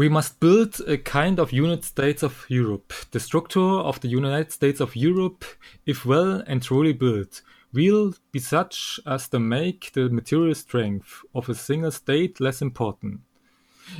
[0.00, 2.94] We must build a kind of United States of Europe.
[3.10, 5.44] The structure of the United States of Europe,
[5.84, 7.42] if well and truly built,
[7.74, 13.20] will be such as to make the material strength of a single state less important.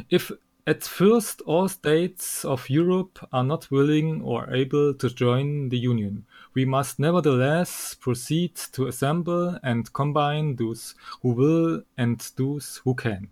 [0.09, 0.33] If
[0.67, 6.25] at first all states of Europe are not willing or able to join the Union,
[6.55, 13.29] we must nevertheless proceed to assemble and combine those who will and those who can.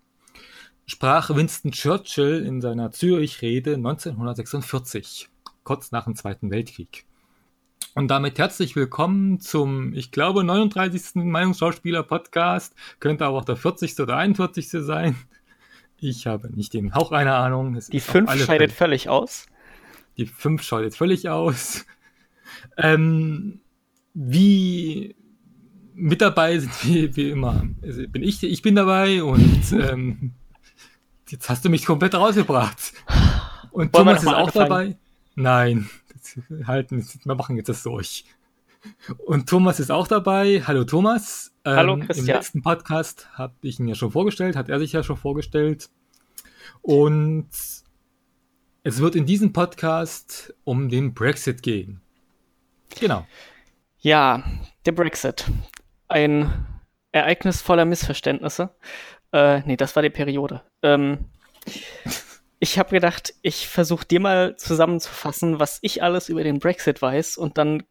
[0.91, 5.29] Sprach Winston Churchill in seiner Zürich-Rede 1946,
[5.63, 7.05] kurz nach dem Zweiten Weltkrieg.
[7.95, 11.17] Und damit herzlich willkommen zum, ich glaube, 39.
[11.17, 12.75] Meinungsschauspieler-Podcast.
[13.01, 14.01] Könnte aber auch der 40.
[14.01, 14.71] oder 41.
[14.71, 15.15] sein.
[15.99, 17.75] Ich habe nicht den Hauch einer Ahnung.
[17.77, 19.45] Es die 5 scheidet völlig aus.
[20.17, 21.85] Die 5 scheidet völlig aus.
[22.79, 23.61] Ähm,
[24.15, 25.15] wie
[25.93, 27.69] mit dabei sind wie, wie immer.
[27.83, 30.33] Also bin ich, ich bin dabei und ähm,
[31.31, 32.93] jetzt hast du mich komplett rausgebracht.
[33.71, 34.69] Und Wollen Thomas ist auch anfangen?
[34.69, 34.97] dabei.
[35.35, 35.91] Nein,
[36.67, 38.25] halten, wir machen jetzt das durch.
[39.27, 40.63] Und Thomas ist auch dabei.
[40.67, 41.53] Hallo Thomas.
[41.65, 42.29] Hallo ähm, Christian.
[42.29, 45.91] Im letzten Podcast habe ich ihn ja schon vorgestellt, hat er sich ja schon vorgestellt.
[46.83, 47.49] Und
[48.83, 52.01] es wird in diesem Podcast um den Brexit gehen.
[52.99, 53.27] Genau.
[53.99, 54.45] Ja,
[54.87, 55.45] der Brexit.
[56.07, 56.67] Ein
[57.13, 58.71] Ereignis voller Missverständnisse.
[59.33, 60.63] Äh, nee, das war die Periode.
[60.83, 61.27] Ähm,
[62.59, 67.37] ich habe gedacht, ich versuche dir mal zusammenzufassen, was ich alles über den Brexit weiß
[67.37, 67.85] und dann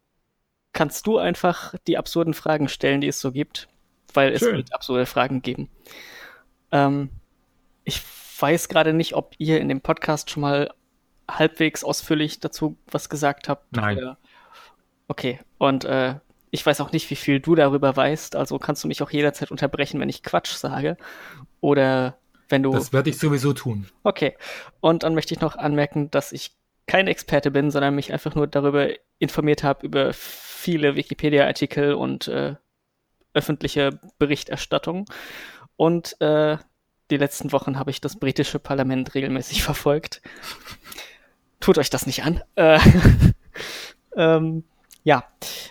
[0.73, 3.67] kannst du einfach die absurden Fragen stellen, die es so gibt,
[4.13, 4.57] weil es Schön.
[4.57, 5.69] wird absurde Fragen geben.
[6.71, 7.09] Ähm,
[7.83, 8.01] ich
[8.39, 10.73] weiß gerade nicht, ob ihr in dem Podcast schon mal
[11.29, 13.75] halbwegs ausführlich dazu was gesagt habt.
[13.75, 13.97] Nein.
[13.97, 14.17] Oder
[15.07, 16.15] Okay, und äh,
[16.51, 19.51] ich weiß auch nicht, wie viel du darüber weißt, also kannst du mich auch jederzeit
[19.51, 20.97] unterbrechen, wenn ich Quatsch sage.
[21.59, 22.17] Oder
[22.49, 22.71] wenn du.
[22.71, 23.87] Das werde ich sowieso tun.
[24.03, 24.37] Okay.
[24.79, 28.47] Und dann möchte ich noch anmerken, dass ich kein Experte bin, sondern mich einfach nur
[28.47, 32.55] darüber informiert habe, über viele Wikipedia-Artikel und äh,
[33.33, 35.05] öffentliche Berichterstattung.
[35.75, 36.57] Und äh,
[37.11, 40.21] die letzten Wochen habe ich das britische Parlament regelmäßig verfolgt.
[41.59, 42.41] Tut euch das nicht an.
[42.55, 42.79] Äh,
[44.15, 44.63] ähm,
[45.07, 45.23] ja.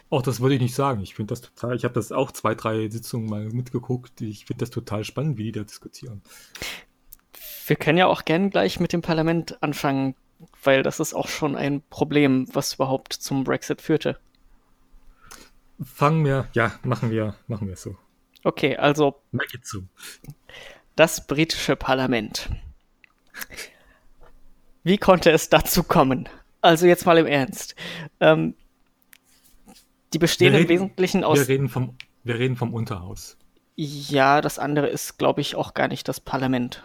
[0.09, 1.03] Auch das würde ich nicht sagen.
[1.03, 4.23] Ich finde das total, ich habe das auch zwei, drei Sitzungen mal mitgeguckt.
[4.23, 6.23] Ich finde das total spannend, wie die da diskutieren.
[7.67, 10.15] Wir können ja auch gern gleich mit dem Parlament anfangen,
[10.65, 14.19] weil das ist auch schon ein Problem, was überhaupt zum Brexit führte.
[15.83, 17.95] Fangen wir, ja, machen wir, machen wir so.
[18.43, 19.21] Okay, also.
[19.33, 19.83] Make it so.
[20.95, 22.49] Das britische Parlament.
[24.83, 26.27] Wie konnte es dazu kommen?
[26.63, 27.75] Also jetzt mal im Ernst.
[28.21, 28.55] Ähm,
[30.17, 31.39] die bestehen reden, im Wesentlichen aus.
[31.39, 31.95] Wir reden, vom,
[32.25, 33.37] wir reden vom Unterhaus.
[33.75, 36.83] Ja, das andere ist, glaube ich, auch gar nicht das Parlament.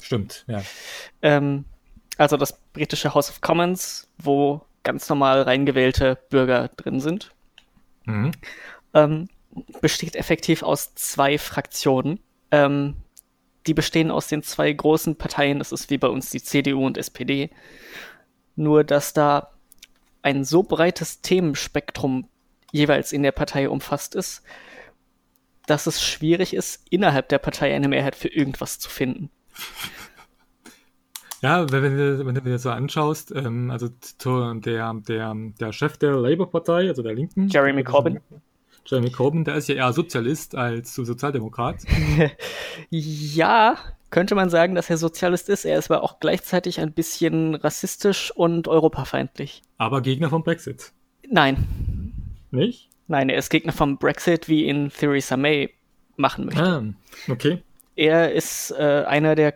[0.00, 0.62] Stimmt, ja.
[1.22, 1.64] Ähm,
[2.18, 7.34] also das britische House of Commons, wo ganz normal reingewählte Bürger drin sind,
[8.04, 8.30] mhm.
[8.94, 9.28] ähm,
[9.80, 12.20] besteht effektiv aus zwei Fraktionen.
[12.52, 12.94] Ähm,
[13.66, 16.96] die bestehen aus den zwei großen Parteien, das ist wie bei uns die CDU und
[16.96, 17.50] SPD.
[18.54, 19.50] Nur, dass da
[20.22, 22.28] ein so breites Themenspektrum
[22.76, 24.42] jeweils in der Partei umfasst ist,
[25.66, 29.30] dass es schwierig ist, innerhalb der Partei eine Mehrheit für irgendwas zu finden.
[31.42, 33.88] Ja, wenn, wenn, wenn du dir so anschaust, ähm, also
[34.24, 38.20] der, der, der Chef der Labour-Partei, also der Linken, Jeremy Corbyn.
[38.86, 41.82] Jeremy Corbyn, der ist ja eher Sozialist als Sozialdemokrat.
[42.90, 43.76] ja,
[44.10, 45.64] könnte man sagen, dass er Sozialist ist.
[45.66, 49.62] Er ist aber auch gleichzeitig ein bisschen rassistisch und europafeindlich.
[49.76, 50.92] Aber Gegner vom Brexit.
[51.28, 51.66] Nein.
[52.56, 52.88] Nicht?
[53.08, 55.70] Nein, er ist Gegner vom Brexit, wie ihn Theresa May
[56.16, 56.62] machen möchte.
[56.62, 56.82] Ah,
[57.28, 57.62] okay.
[57.94, 59.54] Er ist äh, einer der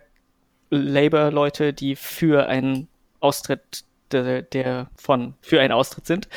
[0.69, 2.87] Labour-Leute, die für einen
[3.19, 6.27] Austritt der, der von für einen Austritt sind.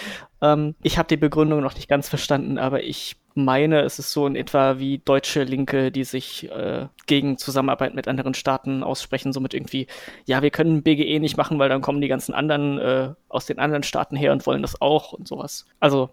[0.43, 4.27] Ähm, ich habe die Begründung noch nicht ganz verstanden, aber ich meine, es ist so
[4.27, 9.55] in etwa wie deutsche Linke, die sich äh, gegen Zusammenarbeit mit anderen Staaten aussprechen, somit
[9.55, 9.89] irgendwie,
[10.25, 13.59] ja, wir können BGE nicht machen, weil dann kommen die ganzen anderen äh, aus den
[13.59, 15.67] anderen Staaten her und wollen das auch und sowas.
[15.81, 16.11] Also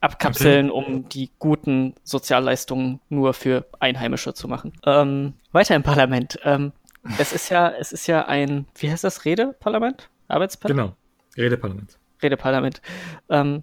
[0.00, 0.84] abkapseln, okay.
[0.86, 4.72] um die guten Sozialleistungen nur für Einheimische zu machen.
[4.86, 6.38] Ähm, weiter im Parlament.
[6.44, 6.72] Ähm,
[7.18, 10.08] es ist ja, es ist ja ein, wie heißt das, Redeparlament?
[10.28, 10.94] Arbeitsparlament?
[11.36, 11.98] Genau, Redeparlament.
[12.22, 12.82] Redeparlament.
[13.28, 13.62] Ähm,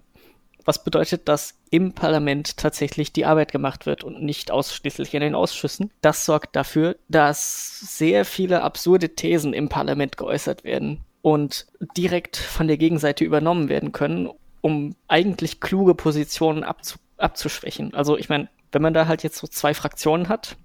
[0.64, 5.34] was bedeutet, dass im Parlament tatsächlich die Arbeit gemacht wird und nicht ausschließlich in den
[5.34, 5.90] Ausschüssen.
[6.02, 12.68] Das sorgt dafür, dass sehr viele absurde Thesen im Parlament geäußert werden und direkt von
[12.68, 14.28] der Gegenseite übernommen werden können,
[14.60, 17.94] um eigentlich kluge Positionen abzu abzuschwächen.
[17.94, 20.56] Also ich meine, wenn man da halt jetzt so zwei Fraktionen hat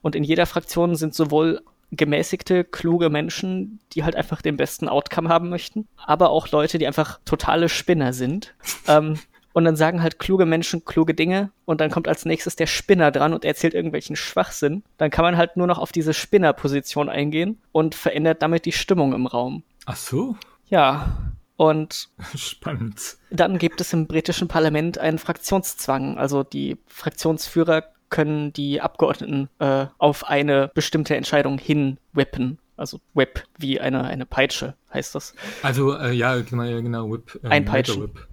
[0.00, 1.60] und in jeder Fraktion sind sowohl
[1.90, 6.86] gemäßigte, kluge Menschen, die halt einfach den besten Outcome haben möchten, aber auch Leute, die
[6.86, 8.54] einfach totale Spinner sind.
[8.88, 9.18] ähm,
[9.54, 13.10] und dann sagen halt kluge Menschen kluge Dinge und dann kommt als nächstes der Spinner
[13.10, 14.84] dran und erzählt irgendwelchen Schwachsinn.
[14.98, 19.14] Dann kann man halt nur noch auf diese Spinnerposition eingehen und verändert damit die Stimmung
[19.14, 19.64] im Raum.
[19.86, 20.36] Ach so?
[20.68, 21.16] Ja.
[21.58, 23.18] Und spannend.
[23.30, 26.16] Dann gibt es im britischen Parlament einen Fraktionszwang.
[26.16, 32.58] Also die Fraktionsführer können die Abgeordneten äh, auf eine bestimmte Entscheidung hin whippen.
[32.76, 35.34] Also Whip wie eine, eine Peitsche heißt das.
[35.64, 37.40] Also äh, ja, genau, genau Whip.
[37.42, 38.02] Ähm, Einpeitschen.
[38.04, 38.28] Whip.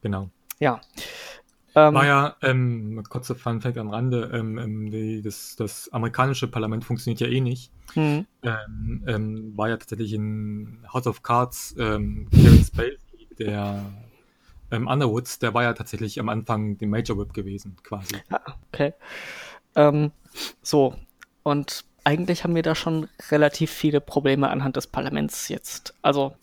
[0.00, 0.30] Genau.
[0.58, 0.80] Ja.
[1.76, 6.48] Ähm, War ja, ähm, kurzer Fun Fact am Rande, ähm, ähm, die, das, das amerikanische
[6.48, 7.70] Parlament funktioniert ja eh nicht.
[7.94, 8.26] Mhm.
[8.42, 13.84] Ähm, war ja tatsächlich in House of Cards ähm, Kevin Spacey, der
[14.70, 18.16] ähm, Underwoods, der war ja tatsächlich am Anfang die Major Whip gewesen, quasi.
[18.30, 18.94] Ah, okay.
[19.74, 20.12] Ähm,
[20.62, 20.94] so,
[21.42, 25.94] und eigentlich haben wir da schon relativ viele Probleme anhand des Parlaments jetzt.
[26.00, 26.34] Also,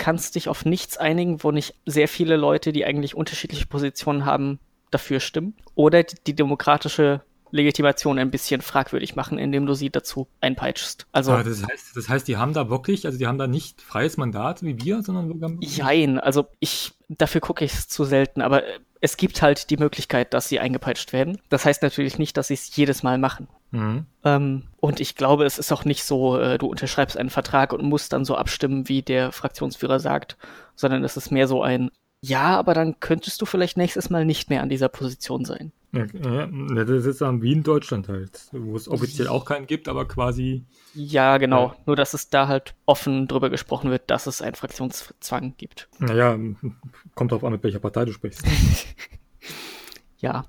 [0.00, 4.58] kannst dich auf nichts einigen, wo nicht sehr viele Leute, die eigentlich unterschiedliche Positionen haben,
[4.90, 5.54] dafür stimmen.
[5.76, 7.20] Oder die, demokratische
[7.52, 11.06] Legitimation ein bisschen fragwürdig machen, indem du sie dazu einpeitschst.
[11.12, 13.82] Also ah, das heißt, das heißt, die haben da wirklich, also die haben da nicht
[13.82, 18.62] freies Mandat wie wir, sondern Jein, also ich dafür gucke ich es zu selten, aber
[19.00, 21.40] es gibt halt die Möglichkeit, dass sie eingepeitscht werden.
[21.48, 23.48] Das heißt natürlich nicht, dass sie es jedes Mal machen.
[23.70, 24.06] Mhm.
[24.24, 27.82] Ähm, und ich glaube, es ist auch nicht so, äh, du unterschreibst einen Vertrag und
[27.82, 30.36] musst dann so abstimmen, wie der Fraktionsführer sagt,
[30.74, 31.90] sondern es ist mehr so ein,
[32.22, 35.72] ja, aber dann könntest du vielleicht nächstes Mal nicht mehr an dieser Position sein.
[35.92, 36.46] Ja, ja,
[36.84, 40.64] das ist dann wie in Deutschland halt, wo es offiziell auch keinen gibt, aber quasi.
[40.94, 41.68] Ja, genau.
[41.68, 41.76] Ja.
[41.86, 45.88] Nur, dass es da halt offen drüber gesprochen wird, dass es einen Fraktionszwang gibt.
[45.98, 46.38] Naja,
[47.16, 48.44] kommt drauf an, mit welcher Partei du sprichst.
[50.18, 50.44] ja.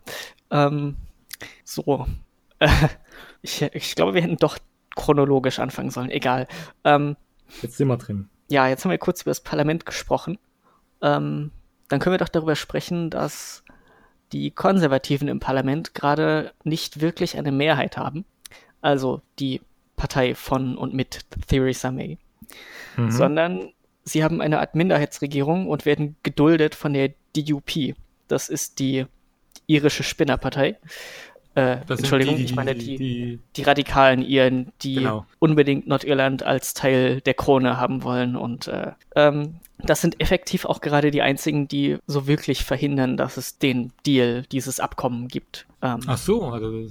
[0.51, 0.97] Ähm,
[1.63, 2.05] so.
[3.41, 4.59] ich, ich glaube, wir hätten doch
[4.95, 6.11] chronologisch anfangen sollen.
[6.11, 6.47] Egal.
[6.83, 7.15] Ähm,
[7.63, 8.29] jetzt sind wir drin.
[8.49, 10.37] Ja, jetzt haben wir kurz über das Parlament gesprochen.
[11.01, 11.51] Ähm,
[11.91, 13.63] dann können wir doch darüber sprechen, dass
[14.31, 18.23] die Konservativen im Parlament gerade nicht wirklich eine Mehrheit haben,
[18.81, 19.59] also die
[19.97, 22.17] Partei von und mit Theresa May,
[22.95, 23.11] mhm.
[23.11, 23.73] sondern
[24.03, 27.93] sie haben eine Art Minderheitsregierung und werden geduldet von der DUP.
[28.29, 29.05] Das ist die
[29.67, 30.77] irische Spinnerpartei.
[31.55, 35.25] Äh, Entschuldigung, die, ich meine die, die, die radikalen Iren, die genau.
[35.39, 40.81] unbedingt Nordirland als Teil der Krone haben wollen und äh, ähm, das sind effektiv auch
[40.81, 45.65] gerade die einzigen, die so wirklich verhindern, dass es den Deal, dieses Abkommen gibt.
[45.81, 46.85] Ähm, Ach so, also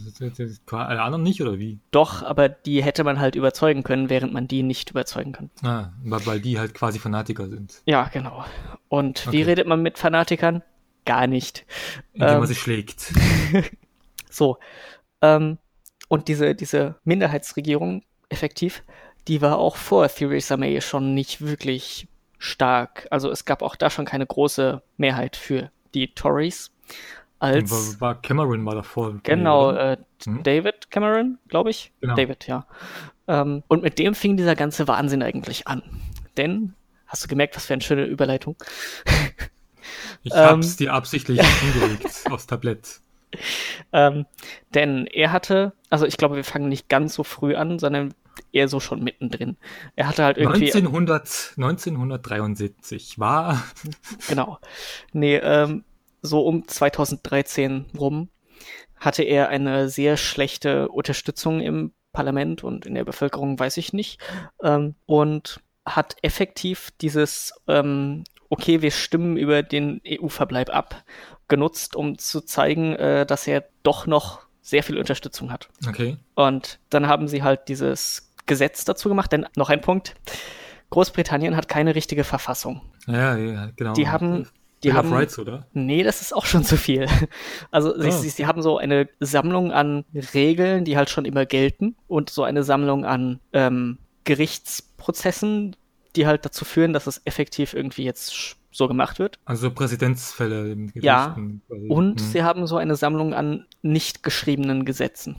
[0.70, 1.78] alle anderen nicht oder wie?
[1.90, 5.50] Doch, aber die hätte man halt überzeugen können, während man die nicht überzeugen kann.
[5.62, 7.82] Ah, weil die halt quasi Fanatiker sind.
[7.86, 8.44] Ja, genau.
[8.88, 9.36] Und okay.
[9.36, 10.62] wie redet man mit Fanatikern?
[11.06, 11.64] Gar nicht.
[12.12, 13.12] Indem ähm, man sich schlägt.
[14.30, 14.58] so.
[15.20, 15.58] Ähm,
[16.08, 18.82] und diese, diese Minderheitsregierung, effektiv,
[19.28, 23.06] die war auch vor Theresa May schon nicht wirklich stark.
[23.10, 26.70] Also es gab auch da schon keine große Mehrheit für die Tories.
[27.38, 29.18] Als war, Cameron war davor.
[29.22, 30.42] Genau, äh, hm?
[30.42, 31.92] David Cameron, glaube ich.
[32.00, 32.14] Genau.
[32.14, 32.66] David, ja.
[33.28, 35.82] Ähm, und mit dem fing dieser ganze Wahnsinn eigentlich an.
[36.36, 36.74] Denn,
[37.06, 38.56] hast du gemerkt, was für eine schöne Überleitung?
[40.22, 43.00] ich hab's ähm, dir absichtlich hingelegt aufs Tablett.
[43.92, 44.26] Ähm,
[44.72, 48.14] denn er hatte, also ich glaube, wir fangen nicht ganz so früh an, sondern
[48.52, 49.56] eher so schon mittendrin.
[49.96, 50.66] Er hatte halt irgendwie.
[50.66, 53.64] 1900, 1973 war.
[54.28, 54.58] Genau.
[55.12, 55.84] Nee, ähm,
[56.22, 58.28] so um 2013 rum
[58.96, 64.20] hatte er eine sehr schlechte Unterstützung im Parlament und in der Bevölkerung, weiß ich nicht.
[64.62, 71.04] Ähm, und hat effektiv dieses, ähm, okay, wir stimmen über den EU-Verbleib ab,
[71.50, 75.68] genutzt, um zu zeigen, äh, dass er doch noch sehr viel Unterstützung hat.
[75.86, 76.16] Okay.
[76.34, 80.14] Und dann haben sie halt dieses Gesetz dazu gemacht, denn noch ein Punkt.
[80.88, 82.80] Großbritannien hat keine richtige Verfassung.
[83.06, 83.92] Ja, ja, genau.
[83.92, 84.48] Die haben
[84.82, 85.66] die Bill haben, Rights, oder?
[85.74, 87.06] Nee, das ist auch schon zu viel.
[87.70, 88.00] Also oh.
[88.00, 90.04] sie, sie, sie, haben so eine Sammlung an
[90.34, 95.76] Regeln, die halt schon immer gelten und so eine Sammlung an ähm, Gerichtsprozessen,
[96.16, 99.38] die halt dazu führen, dass es effektiv irgendwie jetzt so gemacht wird.
[99.44, 101.04] Also Präsidentsfälle im Gericht.
[101.04, 101.36] Ja,
[101.88, 102.26] und hm.
[102.26, 105.36] sie haben so eine Sammlung an nicht geschriebenen Gesetzen.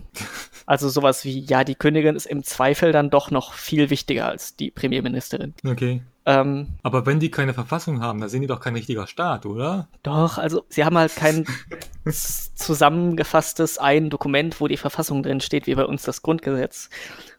[0.66, 4.56] Also sowas wie, ja, die Königin ist im Zweifel dann doch noch viel wichtiger als
[4.56, 5.54] die Premierministerin.
[5.66, 6.02] Okay.
[6.26, 9.88] Ähm, Aber wenn die keine Verfassung haben, dann sind die doch kein richtiger Staat, oder?
[10.04, 11.46] Doch, also sie haben halt kein
[12.06, 16.90] zusammengefasstes ein Dokument, wo die Verfassung drin steht, wie bei uns das Grundgesetz,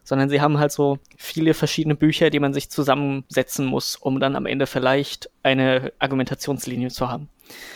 [0.03, 4.35] sondern sie haben halt so viele verschiedene Bücher, die man sich zusammensetzen muss, um dann
[4.35, 7.29] am Ende vielleicht eine Argumentationslinie zu haben.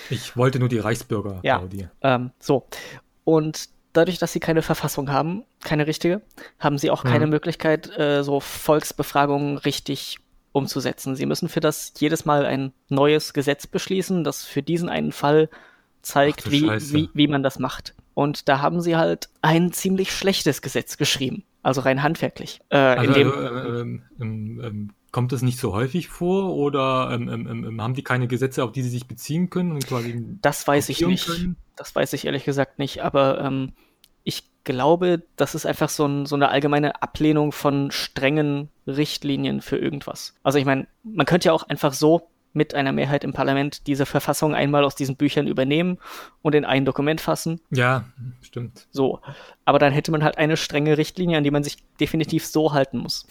[0.10, 1.39] Ich wollte nur die Reichsbürger.
[1.43, 1.63] Ja,
[2.01, 2.65] ähm, so.
[3.24, 6.22] Und dadurch, dass sie keine Verfassung haben, keine richtige,
[6.60, 7.31] haben sie auch keine Mhm.
[7.31, 10.19] Möglichkeit, äh, so Volksbefragungen richtig
[10.51, 11.15] umzusetzen.
[11.15, 15.50] Sie müssen für das jedes Mal ein neues Gesetz beschließen, das für diesen einen Fall
[16.01, 17.93] zeigt, Ach wie, wie, wie man das macht.
[18.13, 21.43] Und da haben sie halt ein ziemlich schlechtes Gesetz geschrieben.
[21.67, 22.62] Also rein handwerklich.
[22.69, 27.27] Äh, Also, dem, also, ähm, ähm, ähm, kommt das nicht so häufig vor oder ähm,
[27.27, 30.88] ähm, haben die keine Gesetze, auf die sie sich beziehen können und quasi das weiß
[30.88, 31.27] ich nicht.
[31.27, 31.57] können?
[31.75, 33.51] Das weiß ich ehrlich gesagt nicht, aber
[34.24, 39.77] ich glaube, das ist einfach so, ein, so eine allgemeine Ablehnung von strengen Richtlinien für
[39.77, 40.36] irgendwas.
[40.43, 44.05] Also ich meine, man könnte ja auch einfach so mit einer Mehrheit im Parlament diese
[44.05, 45.99] Verfassung einmal aus diesen Büchern übernehmen
[46.41, 47.61] und in ein Dokument fassen.
[47.69, 48.05] Ja,
[48.41, 48.87] stimmt.
[48.91, 49.21] So.
[49.63, 52.97] Aber dann hätte man halt eine strenge Richtlinie, an die man sich definitiv so halten
[52.97, 53.27] muss.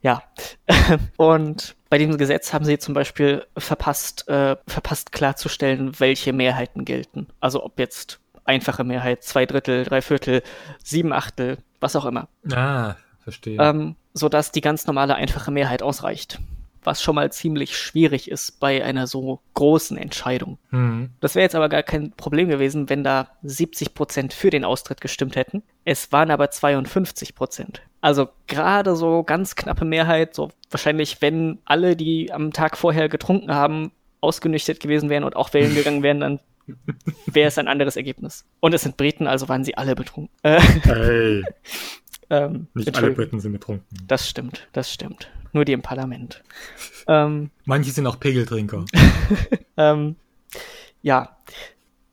[0.00, 0.22] Ja.
[1.16, 7.28] Und bei diesem Gesetz haben sie zum Beispiel verpasst, äh, verpasst klarzustellen, welche Mehrheiten gelten.
[7.40, 10.42] Also ob jetzt einfache Mehrheit, zwei Drittel, drei Viertel,
[10.82, 12.28] sieben Achtel, was auch immer.
[12.52, 13.58] Ah, verstehe.
[13.60, 16.38] Ähm, sodass die ganz normale einfache Mehrheit ausreicht.
[16.84, 20.58] Was schon mal ziemlich schwierig ist bei einer so großen Entscheidung.
[20.70, 21.10] Hm.
[21.20, 25.00] Das wäre jetzt aber gar kein Problem gewesen, wenn da 70 Prozent für den Austritt
[25.00, 25.62] gestimmt hätten.
[25.84, 27.82] Es waren aber 52 Prozent.
[28.00, 33.54] Also gerade so ganz knappe Mehrheit, so wahrscheinlich, wenn alle, die am Tag vorher getrunken
[33.54, 36.40] haben, ausgenüchtert gewesen wären und auch wählen gegangen wären, dann
[37.26, 38.44] wäre es ein anderes Ergebnis.
[38.60, 40.34] Und es sind Briten, also waren sie alle betrunken.
[40.42, 41.42] Hey,
[42.30, 43.10] ähm, nicht alle.
[43.12, 43.86] Briten sind betrunken.
[44.06, 45.30] Das stimmt, das stimmt.
[45.52, 46.42] Nur die im Parlament.
[47.06, 48.86] Ähm, Manche sind auch Pegeltrinker.
[49.76, 50.16] ähm,
[51.02, 51.36] ja,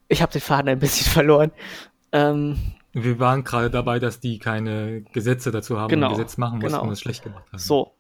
[0.10, 1.52] ich habe den Faden ein bisschen verloren.
[2.12, 2.58] Ähm,
[2.92, 6.60] Wir waren gerade dabei, dass die keine Gesetze dazu haben Genau, und ein Gesetz machen
[6.60, 6.84] mussten genau.
[6.84, 7.58] und es schlecht gemacht haben.
[7.58, 7.94] So.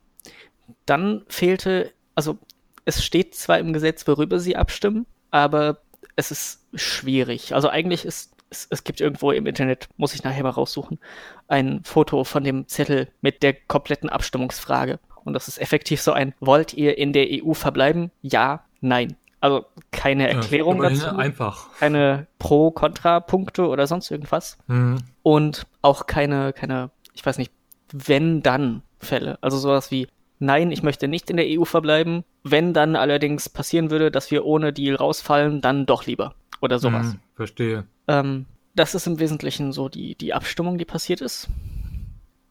[0.85, 2.37] Dann fehlte, also
[2.83, 5.77] es steht zwar im Gesetz, worüber sie abstimmen, aber
[6.17, 7.55] es ist schwierig.
[7.55, 10.99] Also eigentlich ist es, es gibt irgendwo im Internet, muss ich nachher mal raussuchen,
[11.47, 14.99] ein Foto von dem Zettel mit der kompletten Abstimmungsfrage.
[15.23, 18.11] Und das ist effektiv so ein, wollt ihr in der EU verbleiben?
[18.21, 19.15] Ja, nein.
[19.39, 21.69] Also keine Ja, Erklärung immerhin dazu, Einfach.
[21.79, 24.97] keine Pro-Kontra-Punkte oder sonst irgendwas Hm.
[25.23, 27.51] und auch keine, keine, ich weiß nicht,
[27.91, 29.37] wenn dann Fälle.
[29.41, 30.07] Also sowas wie,
[30.39, 32.23] nein, ich möchte nicht in der EU verbleiben.
[32.43, 36.35] Wenn dann allerdings passieren würde, dass wir ohne Deal rausfallen, dann doch lieber.
[36.61, 37.13] Oder sowas.
[37.13, 37.85] Hm, verstehe.
[38.07, 41.47] Ähm, das ist im Wesentlichen so die, die Abstimmung, die passiert ist.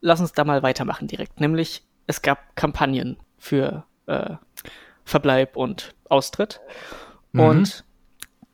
[0.00, 1.40] Lass uns da mal weitermachen direkt.
[1.40, 4.34] Nämlich, es gab Kampagnen für äh,
[5.04, 6.60] Verbleib und Austritt.
[7.32, 7.40] Mhm.
[7.40, 7.84] Und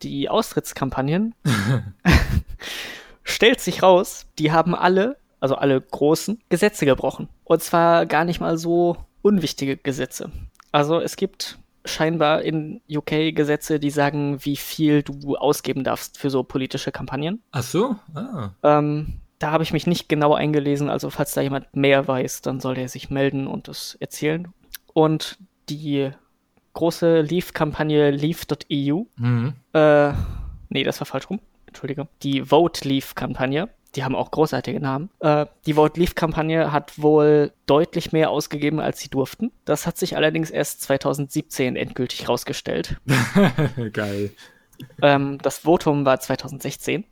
[0.03, 1.35] die Austrittskampagnen
[3.23, 7.29] stellt sich raus, die haben alle, also alle großen, Gesetze gebrochen.
[7.43, 10.31] Und zwar gar nicht mal so unwichtige Gesetze.
[10.71, 16.29] Also es gibt scheinbar in UK Gesetze, die sagen, wie viel du ausgeben darfst für
[16.29, 17.41] so politische Kampagnen.
[17.51, 17.95] Ach so?
[18.13, 18.49] Ah.
[18.63, 22.59] Ähm, da habe ich mich nicht genau eingelesen, also falls da jemand mehr weiß, dann
[22.59, 24.47] soll der sich melden und das erzählen.
[24.93, 25.37] Und
[25.69, 26.09] die
[26.73, 29.53] große Leave-Kampagne Leave.eu Hm.
[29.73, 30.13] äh,
[30.69, 31.39] nee, das war falsch rum.
[31.67, 32.07] Entschuldige.
[32.23, 35.09] Die Vote Leave-Kampagne, die haben auch großartige Namen.
[35.19, 39.51] Äh, die Vote Leave-Kampagne hat wohl deutlich mehr ausgegeben, als sie durften.
[39.65, 42.97] Das hat sich allerdings erst 2017 endgültig rausgestellt.
[43.93, 44.29] Geil.
[45.01, 47.05] ähm, das Votum war 2016.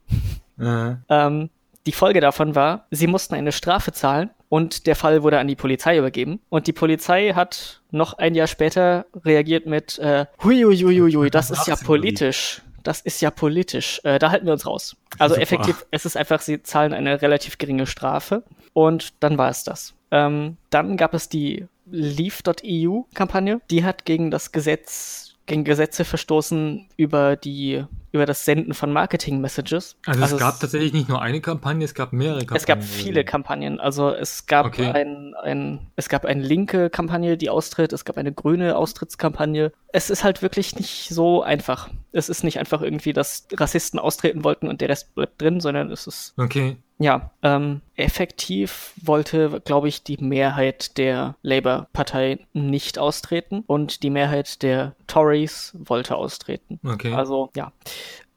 [0.60, 1.50] Äh, Ähm,
[1.88, 5.56] die Folge davon war, sie mussten eine Strafe zahlen und der Fall wurde an die
[5.56, 6.40] Polizei übergeben.
[6.50, 11.76] Und die Polizei hat noch ein Jahr später reagiert mit, äh, huiuiuiui, das ist ja
[11.76, 12.62] politisch.
[12.86, 14.00] Das ist ja politisch.
[14.04, 14.96] Äh, da halten wir uns raus.
[15.18, 15.44] Also Super.
[15.44, 19.94] effektiv, es ist einfach, sie zahlen eine relativ geringe Strafe und dann war es das.
[20.12, 23.60] Ähm, dann gab es die Leave.eu-Kampagne.
[23.70, 27.84] Die hat gegen das Gesetz, gegen Gesetze verstoßen über die,
[28.16, 29.98] über das Senden von Marketing-Messages.
[30.06, 32.58] also, es gab tatsächlich nicht nur eine Kampagne, es gab mehrere Kampagnen.
[32.58, 33.80] es gab viele Kampagnen.
[33.80, 34.90] Also es gab Okay.
[34.90, 39.72] ein, ein, es gab eine linke Kampagne, die austritt, es gab eine grüne Austrittskampagne.
[39.92, 41.90] Es ist halt wirklich nicht so einfach.
[42.12, 45.92] Es ist nicht einfach irgendwie, dass Rassisten austreten wollten und der Rest bleibt drin, sondern
[45.92, 46.78] es ist Okay.
[46.98, 54.62] ja, ähm, effektiv wollte, glaube ich, die Mehrheit der Labour-Partei nicht austreten und die Mehrheit
[54.64, 56.80] der Tories wollte austreten.
[56.86, 57.14] Okay.
[57.14, 57.72] Also, ja.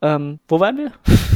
[0.01, 0.93] Ähm, wo waren wir?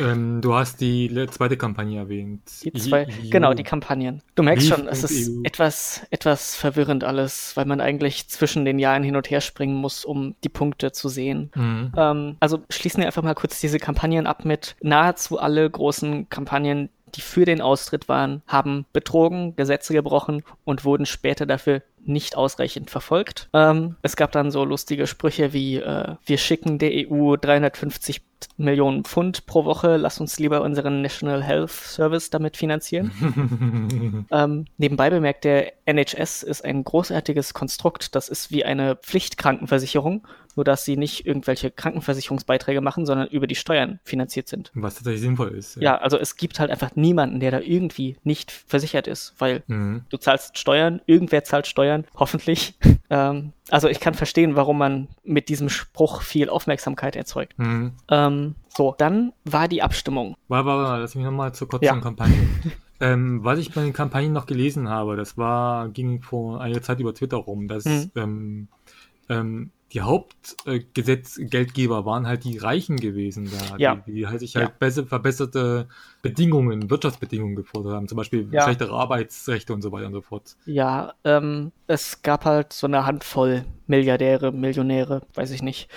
[0.00, 2.42] Ähm, du hast die zweite Kampagne erwähnt.
[2.64, 4.22] Die zwei, genau, die Kampagnen.
[4.34, 5.40] Du merkst schon, es ist EU.
[5.44, 10.04] etwas, etwas verwirrend alles, weil man eigentlich zwischen den Jahren hin und her springen muss,
[10.04, 11.50] um die Punkte zu sehen.
[11.54, 11.92] Mhm.
[11.96, 16.88] Ähm, also schließen wir einfach mal kurz diese Kampagnen ab mit nahezu alle großen Kampagnen,
[17.14, 22.90] die für den Austritt waren, haben betrogen, Gesetze gebrochen und wurden später dafür nicht ausreichend
[22.90, 23.48] verfolgt.
[23.52, 28.22] Ähm, es gab dann so lustige Sprüche wie, äh, wir schicken der EU 350
[28.56, 34.26] Millionen Pfund pro Woche, lass uns lieber unseren National Health Service damit finanzieren.
[34.32, 40.64] ähm, nebenbei bemerkt, der NHS ist ein großartiges Konstrukt, das ist wie eine Pflichtkrankenversicherung, nur
[40.64, 44.70] dass sie nicht irgendwelche Krankenversicherungsbeiträge machen, sondern über die Steuern finanziert sind.
[44.74, 45.76] Was tatsächlich sinnvoll ist.
[45.76, 50.02] Ja, also es gibt halt einfach niemanden, der da irgendwie nicht versichert ist, weil Mhm.
[50.10, 52.74] du zahlst Steuern, irgendwer zahlt Steuern, hoffentlich.
[53.10, 57.58] ähm, also ich kann verstehen, warum man mit diesem Spruch viel Aufmerksamkeit erzeugt.
[57.58, 57.92] Mhm.
[58.10, 60.36] Ähm, so, dann war die Abstimmung.
[60.48, 61.96] Warte, warte, warte, lass mich nochmal zur kurzen Ja.
[62.00, 62.36] Kampagne.
[63.00, 67.00] ähm, was ich bei den Kampagnen noch gelesen habe, das war, ging vor einiger Zeit
[67.00, 68.10] über Twitter rum, dass Mhm.
[68.16, 68.68] ähm,
[69.28, 73.96] ähm, die Hauptgesetzgeldgeber waren halt die Reichen gewesen da, Ja.
[74.06, 74.62] die, die halt sich Ja.
[74.62, 75.88] halt besser, verbesserte
[76.22, 78.62] Bedingungen, Wirtschaftsbedingungen gefordert haben, zum Beispiel Ja.
[78.62, 80.56] schlechtere Arbeitsrechte und so weiter und so fort.
[80.64, 85.88] Ja, ähm, es gab halt so eine Handvoll Milliardäre, Millionäre, weiß ich nicht,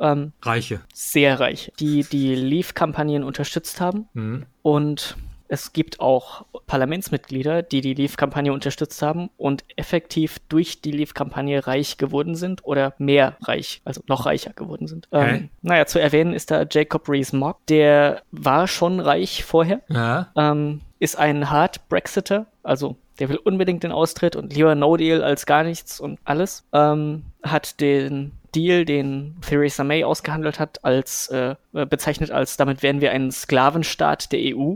[0.00, 0.80] ähm, Reiche.
[0.92, 4.08] sehr reich, die die Leave-Kampagnen unterstützt haben.
[4.14, 4.46] Mhm.
[4.62, 5.16] Und
[5.48, 11.98] es gibt auch Parlamentsmitglieder, die die Leave-Kampagne unterstützt haben und effektiv durch die Leave-Kampagne reich
[11.98, 15.08] geworden sind oder mehr reich, also noch reicher geworden sind.
[15.12, 20.28] Ähm, naja, zu erwähnen ist da Jacob Rees-Mogg, der war schon reich vorher, Ja.
[20.36, 25.22] ähm, ist ein Hard Brexiter, also der will unbedingt den Austritt und lieber No Deal
[25.22, 26.64] als gar nichts und alles.
[26.72, 32.82] Ähm, hat den Deal, den Theresa May ausgehandelt hat, als äh, äh, bezeichnet als damit
[32.82, 34.74] wären wir ein Sklavenstaat der EU.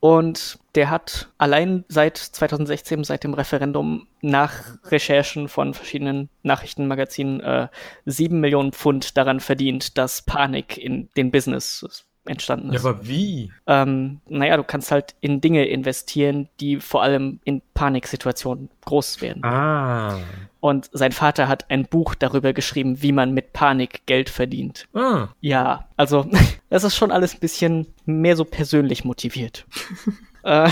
[0.00, 7.68] Und der hat allein seit 2016, seit dem Referendum, nach Recherchen von verschiedenen Nachrichtenmagazinen äh,
[8.04, 12.86] sieben Millionen Pfund daran verdient, dass Panik in den Business entstanden ja, ist.
[12.86, 13.50] aber wie?
[13.66, 19.44] Ähm, naja, du kannst halt in Dinge investieren, die vor allem in Paniksituationen groß werden.
[19.44, 20.18] Ah.
[20.60, 24.86] Und sein Vater hat ein Buch darüber geschrieben, wie man mit Panik Geld verdient.
[24.94, 25.28] Ah.
[25.40, 26.28] Ja, also
[26.70, 29.66] das ist schon alles ein bisschen mehr so persönlich motiviert.
[30.42, 30.70] äh,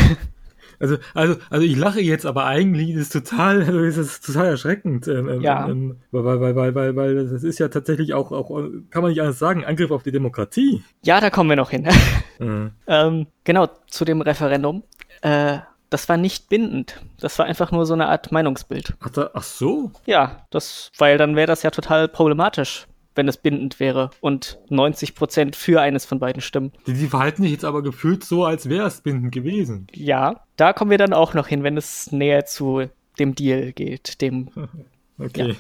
[0.79, 4.47] Also, also, also ich lache jetzt, aber eigentlich ist es total, also ist es total
[4.47, 5.09] erschreckend.
[5.09, 5.69] Ähm, ähm, Ja.
[5.69, 8.49] Ähm, weil, weil, weil, weil, weil das ist ja tatsächlich auch, auch,
[8.91, 10.83] kann man nicht anders sagen, Angriff auf die Demokratie.
[11.03, 11.89] ja, da kommen wir noch hin.
[12.39, 12.73] Mhm.
[12.87, 14.83] ähm, genau, zu dem Referendum.
[15.23, 17.01] Äh, das war nicht bindend.
[17.19, 18.95] Das war einfach nur so eine Art Meinungsbild.
[19.01, 19.91] Ach, da, ach so.
[20.05, 22.87] Ja, das, weil dann wäre das ja total problematisch,
[23.17, 26.73] wenn es bindend wäre und 90% für eines von beiden stimmen.
[26.87, 29.87] Die, die verhalten sich jetzt aber gefühlt so, als wäre es bindend gewesen.
[29.95, 32.85] Ja, da kommen wir dann auch noch hin, wenn es näher zu
[33.19, 34.51] dem Deal geht, dem
[35.19, 35.57] Okay.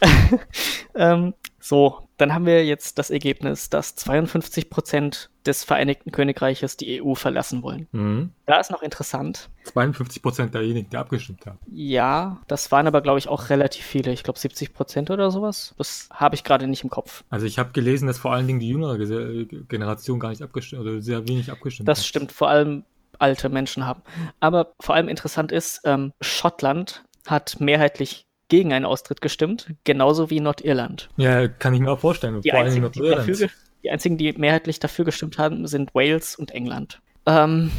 [0.94, 7.02] ähm, so, dann haben wir jetzt das Ergebnis, dass 52 Prozent des Vereinigten Königreiches die
[7.02, 7.88] EU verlassen wollen.
[7.92, 8.32] Mhm.
[8.46, 9.50] Da ist noch interessant.
[9.64, 11.58] 52 Prozent derjenigen, die abgestimmt haben.
[11.70, 14.12] Ja, das waren aber, glaube ich, auch relativ viele.
[14.12, 15.74] Ich glaube 70 Prozent oder sowas.
[15.78, 17.24] Das habe ich gerade nicht im Kopf.
[17.30, 21.00] Also ich habe gelesen, dass vor allen Dingen die jüngere Generation gar nicht abgestimmt oder
[21.02, 22.06] sehr wenig abgestimmt Das hat.
[22.06, 22.84] stimmt, vor allem
[23.18, 24.02] alte Menschen haben.
[24.40, 30.40] Aber vor allem interessant ist, ähm, Schottland hat mehrheitlich gegen einen Austritt gestimmt, genauso wie
[30.40, 31.08] Nordirland.
[31.16, 32.42] Ja, kann ich mir auch vorstellen.
[32.42, 33.48] Die einzigen, die, dafür,
[33.82, 37.00] die einzigen, die mehrheitlich dafür gestimmt haben, sind Wales und England.
[37.24, 37.70] Ähm,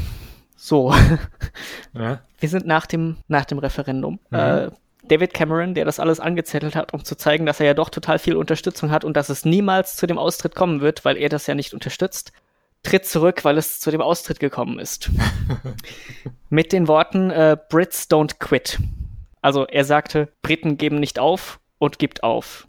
[0.55, 0.93] so,
[1.93, 2.21] Ja.
[2.39, 4.19] wir sind nach dem, nach dem Referendum.
[4.31, 4.38] Mhm.
[4.39, 4.69] Äh,
[5.03, 8.17] David Cameron, der das alles angezettelt hat, um zu zeigen, dass er ja doch total
[8.19, 11.47] viel Unterstützung hat und dass es niemals zu dem Austritt kommen wird, weil er das
[11.47, 12.31] ja nicht unterstützt,
[12.84, 15.10] tritt zurück, weil es zu dem Austritt gekommen ist.
[16.49, 18.79] Mit den Worten äh, Brits don't quit.
[19.41, 22.67] Also er sagte, Briten geben nicht auf und gibt auf.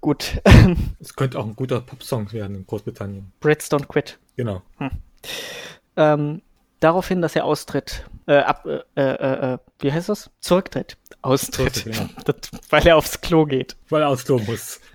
[0.00, 0.42] Gut,
[1.00, 3.32] Es könnte auch ein guter Popsong werden in Großbritannien.
[3.40, 4.18] Brits don't quit.
[4.36, 4.62] Genau.
[5.96, 6.42] Ähm,
[6.80, 10.30] daraufhin, dass er austritt, äh, ab, äh, äh, äh, wie heißt das?
[10.40, 10.98] Zurücktritt.
[11.22, 11.76] Austritt.
[11.76, 13.76] Zurücktritt, das, weil er aufs Klo geht.
[13.88, 14.80] Weil er aufs Klo muss.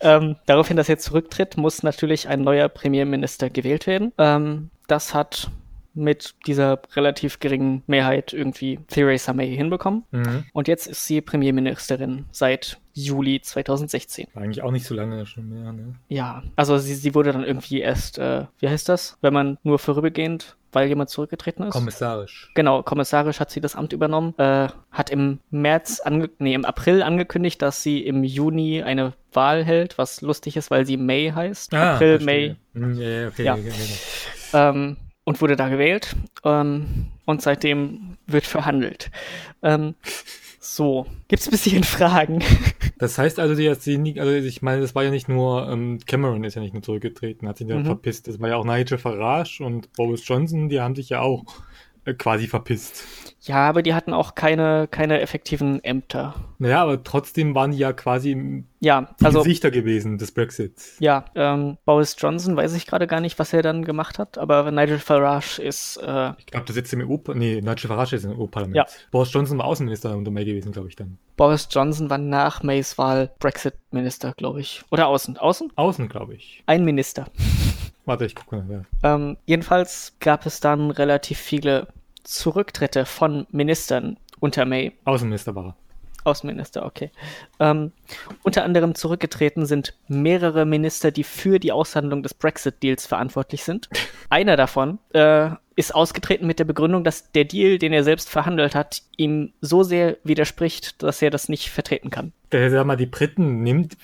[0.00, 4.14] Ähm, daraufhin, dass er zurücktritt, muss natürlich ein neuer Premierminister gewählt werden.
[4.16, 5.50] Ähm, das hat
[5.98, 10.04] mit dieser relativ geringen Mehrheit irgendwie Theresa May hinbekommen.
[10.10, 10.44] Mhm.
[10.52, 14.28] Und jetzt ist sie Premierministerin seit Juli 2016.
[14.34, 15.94] War eigentlich auch nicht so lange schon mehr, ne?
[16.08, 19.78] Ja, also sie, sie wurde dann irgendwie erst, äh, wie heißt das, wenn man nur
[19.78, 21.72] vorübergehend, weil jemand zurückgetreten ist?
[21.72, 22.50] Kommissarisch.
[22.54, 27.02] Genau, kommissarisch hat sie das Amt übernommen, äh, hat im März, ange nee, im April
[27.02, 31.72] angekündigt, dass sie im Juni eine Wahl hält, was lustig ist, weil sie May heißt.
[31.74, 32.86] April, May, verstehe.
[32.86, 33.44] Hm, Ja, ja, okay.
[33.44, 33.54] Ja.
[33.54, 33.98] okay, okay.
[34.54, 34.96] ähm,
[35.28, 36.16] und wurde da gewählt.
[36.42, 39.10] Ähm, und seitdem wird verhandelt.
[39.62, 39.94] Ähm,
[40.58, 42.42] So, gibt's bis hierhin Fragen?
[43.00, 46.42] Das heißt also, die, die, also ich meine, das war ja nicht nur, ähm, Cameron
[46.42, 47.84] ist ja nicht nur zurückgetreten, hat sich ja Mhm.
[47.84, 48.26] verpisst.
[48.26, 51.44] Das war ja auch Nigel Farage und Boris Johnson, die haben sich ja auch
[52.14, 53.04] quasi verpisst.
[53.42, 56.34] Ja, aber die hatten auch keine, keine effektiven Ämter.
[56.58, 60.96] Naja, aber trotzdem waren die ja quasi im Ja, die also Gesichter gewesen des Brexits.
[60.98, 64.70] ja, ähm, Boris Johnson weiß ich gerade gar nicht, was er dann gemacht hat, aber
[64.70, 68.38] Nigel Farage ist äh, Ich glaube, der sitzt im EU, nee, Nigel Farage ist im
[68.38, 68.76] EU-Parlament.
[68.76, 68.86] Ja.
[69.12, 71.16] Boris Johnson war Außenminister unter May gewesen, glaube ich dann.
[71.36, 74.82] Boris Johnson war nach Mays Wahl Brexit-Minister, glaube ich.
[74.90, 75.38] Oder Außen.
[75.38, 75.72] Außen?
[75.76, 76.62] Außen, glaube ich.
[76.66, 77.26] Ein Minister.
[78.04, 78.84] Warte, ich gucke mal.
[79.02, 79.14] Ja.
[79.14, 81.86] Ähm, jedenfalls gab es dann relativ viele
[82.24, 84.92] Zurücktritte von Ministern unter May.
[85.04, 85.76] Außenminister war er.
[86.24, 87.10] Außenminister, okay.
[87.58, 87.92] Ähm,
[88.42, 93.88] unter anderem zurückgetreten sind mehrere Minister, die für die Aushandlung des Brexit-Deals verantwortlich sind.
[94.28, 98.74] Einer davon äh, ist ausgetreten mit der Begründung, dass der Deal, den er selbst verhandelt
[98.74, 102.32] hat, ihm so sehr widerspricht, dass er das nicht vertreten kann.
[102.52, 103.96] Der, sag mal, die Briten nimmt.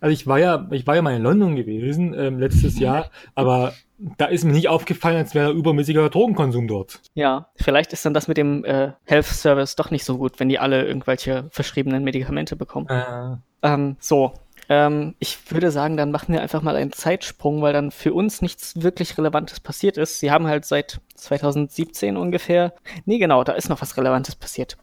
[0.00, 3.74] Also ich war ja, ich war ja mal in London gewesen ähm, letztes Jahr, aber
[3.98, 7.00] da ist mir nicht aufgefallen, als wäre übermäßiger Drogenkonsum dort.
[7.14, 10.48] Ja, vielleicht ist dann das mit dem äh, Health Service doch nicht so gut, wenn
[10.48, 12.88] die alle irgendwelche verschriebenen Medikamente bekommen.
[12.88, 14.32] Äh, Ähm, so.
[14.68, 18.42] Ähm, ich würde sagen, dann machen wir einfach mal einen Zeitsprung, weil dann für uns
[18.42, 20.20] nichts wirklich Relevantes passiert ist.
[20.20, 22.74] Sie haben halt seit 2017 ungefähr.
[23.04, 24.76] Nee, genau, da ist noch was Relevantes passiert.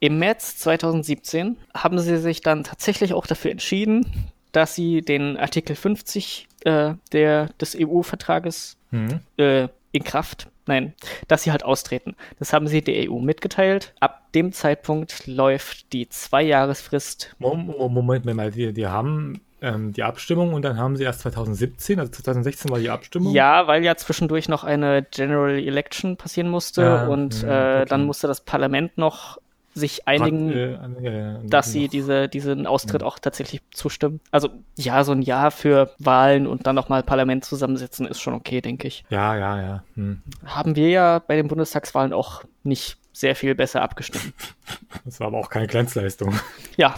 [0.00, 5.74] Im März 2017 haben sie sich dann tatsächlich auch dafür entschieden, dass sie den Artikel
[5.74, 9.20] 50 äh, der, des EU-Vertrages hm.
[9.38, 10.48] äh, in Kraft.
[10.68, 10.94] Nein,
[11.28, 12.16] dass sie halt austreten.
[12.40, 13.94] Das haben sie der EU mitgeteilt.
[14.00, 17.36] Ab dem Zeitpunkt läuft die Zweijahresfrist.
[17.38, 21.20] Mo- Mo- Moment mal, die, die haben ähm, die Abstimmung und dann haben sie erst
[21.20, 23.32] 2017, also 2016 war die Abstimmung.
[23.32, 27.88] Ja, weil ja zwischendurch noch eine General Election passieren musste Ja, und ja, äh, okay.
[27.88, 29.38] dann musste das Parlament noch
[29.76, 34.20] sich einigen, Äh, ja, ja, dass sie diese, diesen Austritt auch tatsächlich zustimmen.
[34.30, 38.60] Also ja, so ein Jahr für Wahlen und dann nochmal Parlament zusammensetzen ist schon okay,
[38.60, 39.04] denke ich.
[39.10, 39.84] Ja, ja, ja.
[39.94, 40.22] Hm.
[40.44, 44.32] Haben wir ja bei den Bundestagswahlen auch nicht sehr viel besser abgestimmt.
[45.04, 46.38] Das war aber auch keine Glanzleistung.
[46.76, 46.94] Ja.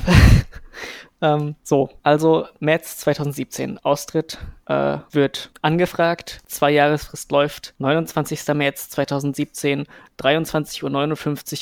[1.23, 3.79] ähm, so, also März 2017.
[3.79, 6.41] Austritt äh, wird angefragt.
[6.47, 7.75] Zwei Jahresfrist läuft.
[7.79, 8.47] 29.
[8.55, 9.87] März 2017.
[10.19, 10.83] 23.59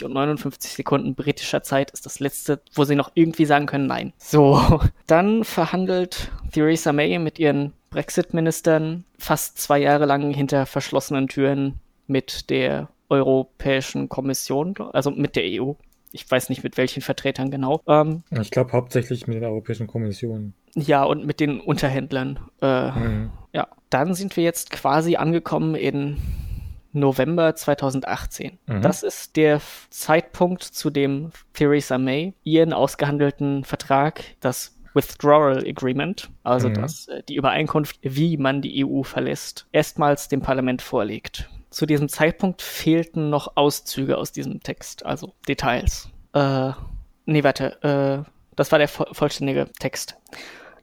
[0.03, 3.87] Uhr und 59 Sekunden britischer Zeit ist das letzte, wo sie noch irgendwie sagen können,
[3.87, 4.12] nein.
[4.19, 11.81] So, dann verhandelt Theresa May mit ihren Brexit-Ministern fast zwei Jahre lang hinter verschlossenen Türen
[12.07, 15.73] mit der Europäischen Kommission, also mit der EU.
[16.12, 17.83] Ich weiß nicht mit welchen Vertretern genau.
[17.87, 20.55] Ähm, Ich glaube hauptsächlich mit der Europäischen Kommission.
[20.75, 22.38] ja, und mit den Unterhändlern.
[22.62, 23.31] Äh, Mhm.
[23.53, 26.19] Ja, dann sind wir jetzt quasi angekommen in
[26.92, 28.59] November 2018.
[28.66, 28.83] Mhm.
[28.83, 36.71] Das ist der Zeitpunkt, zu dem Theresa May ihren ausgehandelten Vertrag, das Withdrawal Agreement, also
[36.71, 36.75] Mhm.
[36.75, 41.51] das, äh, die Übereinkunft, wie man die EU verlässt, erstmals dem Parlament vorlegt.
[41.77, 46.09] Zu diesem Zeitpunkt fehlten noch Auszüge aus diesem Text, also Details.
[46.33, 46.71] Äh,
[47.27, 50.17] nee, warte, äh, das war der vo vollständige Text.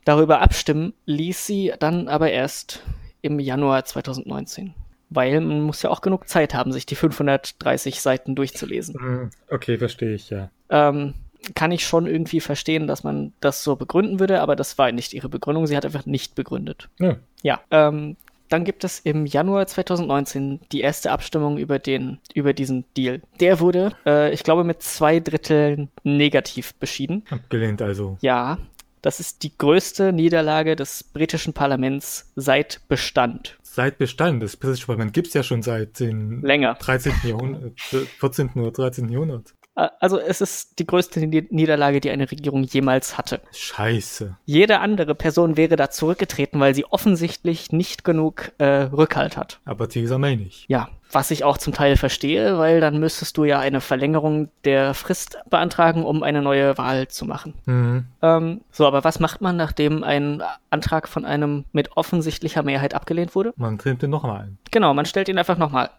[0.06, 2.84] Darüber abstimmen ließ sie dann aber erst
[3.24, 4.76] im Januar 2019.
[5.10, 8.96] Weil man muss ja auch genug Zeit haben, sich die 530 Seiten durchzulesen.
[9.02, 9.30] Mhm.
[9.50, 10.52] Okay, verstehe ich, ja.
[10.70, 11.16] Ähm,
[11.56, 15.14] kann ich schon irgendwie verstehen, dass man das so begründen würde, aber das war nicht
[15.14, 15.66] ihre Begründung.
[15.66, 16.88] Sie hat einfach nicht begründet.
[17.00, 17.18] ja.
[17.42, 18.16] Ja, ähm,
[18.54, 23.20] dann gibt es im Januar 2019 die erste Abstimmung über den, über diesen Deal.
[23.40, 27.24] Der wurde, äh, ich glaube, mit zwei Dritteln negativ beschieden.
[27.32, 28.20] Abgelehnt also.
[28.22, 28.60] Ja,
[29.02, 33.58] das ist die größte Niederlage des britischen Parlaments seit Bestand.
[33.64, 36.76] Seit Bestand, das britische Parlament gibt es ja schon seit Länger.
[36.76, 37.12] 13.
[37.24, 38.52] Jahrhundert, äh, 14.
[38.54, 39.10] oder 13.
[39.10, 39.56] Jahrhundert.
[39.76, 43.42] Äh, Also es ist die größte Ni- Niederlage, die eine Regierung jemals hatte.
[43.52, 44.36] Scheiße.
[44.46, 49.60] Jede andere Person wäre da zurückgetreten, weil sie offensichtlich nicht genug äh, Rückhalt hat.
[49.66, 50.66] Aber Theresa May nicht.
[50.68, 54.94] Ja, was ich auch zum Teil verstehe, weil dann müsstest du ja eine Verlängerung der
[54.96, 57.54] Frist beantragen, um eine neue Wahl zu machen.
[57.66, 58.06] Mhm.
[58.24, 63.36] Ähm, so, aber was macht man, nachdem ein Antrag von einem mit offensichtlicher Mehrheit abgelehnt
[63.36, 63.54] wurde?
[63.58, 64.58] Man trimmt den noch mal ein.
[64.72, 65.92] Genau, man stellt ihn einfach nochmal.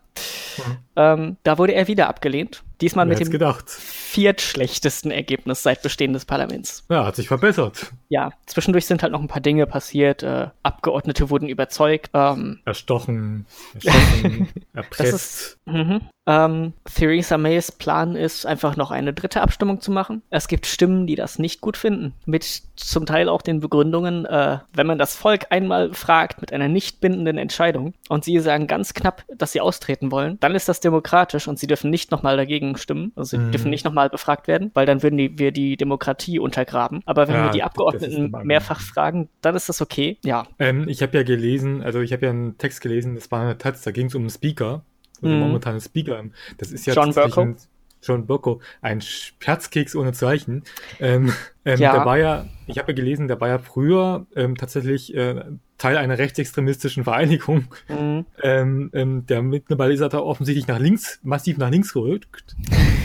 [0.57, 0.77] Mhm.
[0.97, 2.63] Ähm, da wurde er wieder abgelehnt.
[2.85, 3.71] Diesmal Wer mit dem gedacht?
[3.71, 6.85] viertschlechtesten Ergebnis seit Bestehen des Parlaments.
[6.91, 7.93] Ja, hat sich verbessert.
[8.11, 10.23] Ja, zwischendurch sind halt noch ein paar Dinge passiert.
[10.23, 12.11] Äh, Abgeordnete wurden überzeugt.
[12.13, 15.57] Ähm, Erstochen, erschossen, erpresst.
[15.65, 16.03] mhm.
[16.27, 20.21] ähm, Theresa Mays Plan ist, einfach noch eine dritte Abstimmung zu machen.
[20.29, 22.13] Es gibt Stimmen, die das nicht gut finden.
[22.27, 22.45] Mit
[22.77, 27.01] zum Teil auch den Begründungen, äh, wenn man das Volk einmal fragt mit einer nicht
[27.01, 31.49] bindenden Entscheidung und sie sagen ganz knapp, dass sie austreten wollen, dann ist das demokratisch
[31.49, 33.13] und sie dürfen nicht nochmal dagegen stimmen.
[33.17, 33.51] Also sie Mhm.
[33.53, 37.01] dürfen nicht nochmal Mal befragt werden, weil dann würden die, wir die Demokratie untergraben.
[37.07, 40.19] Aber wenn Ja, wir die Abgeordneten mehrfach fragen, dann ist das okay.
[40.25, 40.47] Ja.
[40.59, 43.57] Ähm, ich habe ja gelesen, also ich habe ja einen Text gelesen, das war eine
[43.57, 44.85] Taz, da ging es um einen Speaker,
[45.23, 45.41] also Mhm.
[45.41, 46.25] momentanen Speaker.
[46.59, 47.57] Das ist ja John ein,
[48.03, 50.65] John Burko, ein Scherzkeks ohne Zeichen.
[51.01, 51.33] Ähm,
[51.65, 51.93] ähm, Ja.
[51.93, 55.45] Der war ja, ich habe ja gelesen, der war ja früher ähm, tatsächlich äh,
[55.79, 57.65] Teil einer rechtsextremistischen Vereinigung.
[57.89, 58.27] Mhm.
[58.43, 62.57] Ähm, ähm, der mittlerweile ist er offensichtlich nach links, massiv nach links gerückt.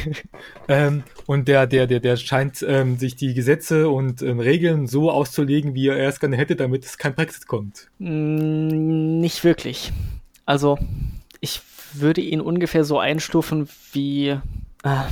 [0.67, 5.11] ähm, und der, der, der, der scheint ähm, sich die Gesetze und ähm, Regeln so
[5.11, 7.87] auszulegen, wie er es gerne hätte, damit es kein Brexit kommt.
[7.97, 9.91] Mm, Nicht wirklich.
[10.45, 10.77] Also,
[11.41, 11.61] ich
[11.93, 14.29] würde ihn ungefähr so einstufen wie.
[14.83, 15.03] Äh,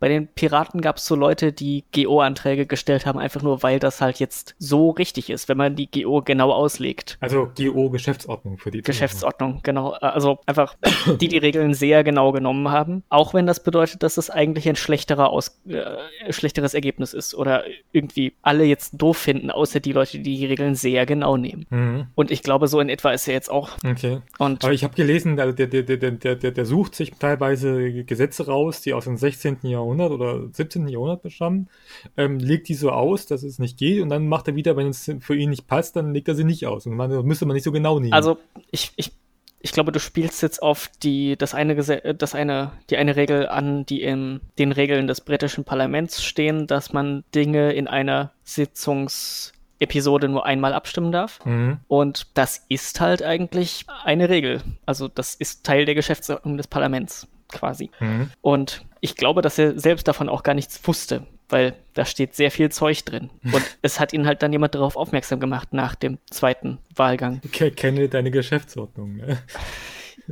[0.00, 4.00] bei den Piraten gab es so Leute, die GO-Anträge gestellt haben, einfach nur, weil das
[4.00, 7.18] halt jetzt so richtig ist, wenn man die GO genau auslegt.
[7.20, 9.94] Also GO-Geschäftsordnung für die Geschäftsordnung, genau.
[9.94, 10.76] Äh, Also einfach,
[11.20, 13.02] die die Regeln sehr genau genommen haben.
[13.08, 17.64] Auch wenn das bedeutet, dass es eigentlich ein schlechterer Aus äh, schlechteres Ergebnis ist oder
[17.92, 21.66] irgendwie alle jetzt doof finden, außer die Leute, die die Regeln sehr genau nehmen.
[21.70, 22.06] Mhm.
[22.14, 23.70] Und ich glaube, so in etwa ist er jetzt auch.
[23.84, 24.20] Okay.
[24.38, 27.12] Und Aber ich habe gelesen, also der, der, der, der, der, der, der sucht sich
[27.18, 29.58] teilweise Gesetze raus, die aus dem 16.
[29.62, 30.88] Jahrhundert oder 17.
[30.88, 31.68] Jahrhundert bestammen,
[32.16, 34.88] ähm, legt die so aus, dass es nicht geht und dann macht er wieder, wenn
[34.88, 36.86] es für ihn nicht passt, dann legt er sie nicht aus.
[36.86, 38.12] Und man, das müsste man nicht so genau nehmen.
[38.12, 38.38] also
[38.70, 39.12] ich, ich,
[39.60, 43.48] ich glaube, du spielst jetzt auf die, das eine, äh, das eine, die eine Regel
[43.48, 50.28] an, die in den Regeln des britischen Parlaments stehen, dass man Dinge in einer Sitzungsepisode
[50.28, 51.44] nur einmal abstimmen darf.
[51.44, 51.78] mhm.
[51.88, 54.62] Und das ist halt eigentlich eine Regel.
[54.86, 57.90] Also das ist Teil der Geschäftsordnung des Parlaments quasi.
[57.98, 58.30] Mhm.
[58.40, 62.50] Und ich glaube, dass er selbst davon auch gar nichts wusste, weil da steht sehr
[62.50, 63.30] viel Zeug drin.
[63.52, 67.40] Und es hat ihn halt dann jemand darauf aufmerksam gemacht nach dem zweiten Wahlgang.
[67.52, 69.16] Ke- Kenne deine Geschäftsordnung.
[69.16, 69.38] Ne?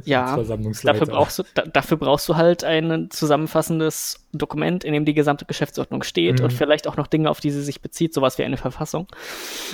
[0.05, 0.37] Ja.
[0.37, 5.46] Dafür brauchst, du, da, dafür brauchst du halt ein zusammenfassendes Dokument, in dem die gesamte
[5.46, 6.44] Geschäftsordnung steht Mhm.
[6.44, 9.07] und vielleicht auch noch Dinge, auf die sie sich bezieht, sowas wie eine Verfassung.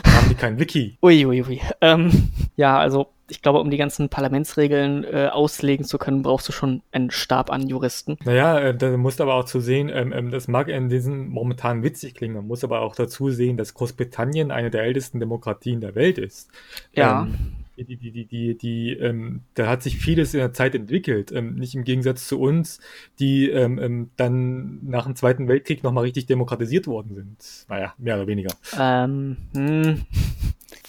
[0.06, 0.96] Haben die kein Wiki?
[1.02, 1.42] Uiuiui.
[1.42, 1.60] Ui, ui.
[1.80, 6.52] Ähm, ja, also ich glaube, um die ganzen Parlamentsregeln äh, auslegen zu können, brauchst du
[6.52, 8.18] schon einen Stab an Juristen.
[8.24, 11.82] Naja, äh, da musst aber auch zu sehen, ähm, ähm, das mag in diesen momentan
[11.82, 15.94] witzig klingen, man muss aber auch dazu sehen, dass Großbritannien eine der ältesten Demokratien der
[15.94, 16.50] Welt ist.
[16.92, 17.22] Ja.
[17.22, 17.38] Ähm,
[17.78, 21.32] die, die, die, die, die, ähm, da hat sich vieles in der Zeit entwickelt.
[21.32, 22.80] Ähm, nicht im Gegensatz zu uns,
[23.18, 27.66] die ähm, ähm, dann nach dem Zweiten Weltkrieg nochmal richtig demokratisiert worden sind.
[27.70, 28.50] Naja, mehr oder weniger.
[28.78, 30.02] Ähm, hm,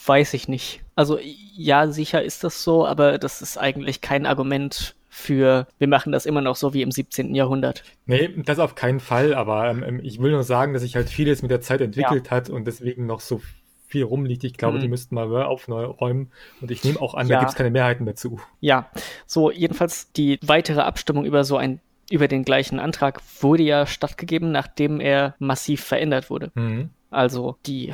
[0.05, 0.82] weiß ich nicht.
[0.95, 1.17] Also
[1.55, 6.25] ja, sicher ist das so, aber das ist eigentlich kein Argument für, wir machen das
[6.25, 7.35] immer noch so wie im 17.
[7.35, 7.83] Jahrhundert.
[8.05, 11.09] Nee, das auf keinen Fall, aber ähm, ähm, ich will nur sagen, dass sich halt
[11.09, 13.39] vieles mit der Zeit entwickelt hat und deswegen noch so
[13.87, 14.43] viel rumliegt.
[14.43, 14.81] Ich glaube, Mhm.
[14.81, 17.35] die müssten mal aufräumen und ich nehme auch an, Ja.
[17.35, 18.39] da gibt es keine Mehrheiten dazu.
[18.59, 18.89] Ja,
[19.27, 21.79] so jedenfalls die weitere Abstimmung über so ein
[22.09, 26.51] über den gleichen Antrag wurde ja stattgegeben, nachdem er massiv verändert wurde.
[26.53, 26.89] Mhm.
[27.09, 27.93] Also die,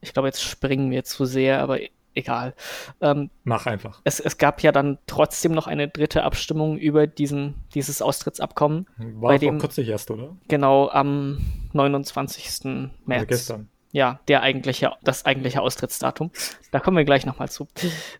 [0.00, 1.78] ich glaube, jetzt springen wir zu sehr, aber
[2.16, 2.54] egal.
[3.00, 4.00] Ähm, Mach einfach.
[4.04, 9.28] es, es gab ja dann trotzdem noch eine dritte Abstimmung über diesen, dieses Austrittsabkommen, War
[9.30, 10.36] Bei dem- kürzlich erst, oder?
[10.48, 11.38] genau am
[11.72, 12.64] 29.
[13.04, 13.20] März.
[13.20, 13.68] Also gestern.
[13.92, 16.30] Ja, der eigentliche, das eigentliche Austrittsdatum.
[16.70, 17.66] Da kommen wir gleich nochmal zu.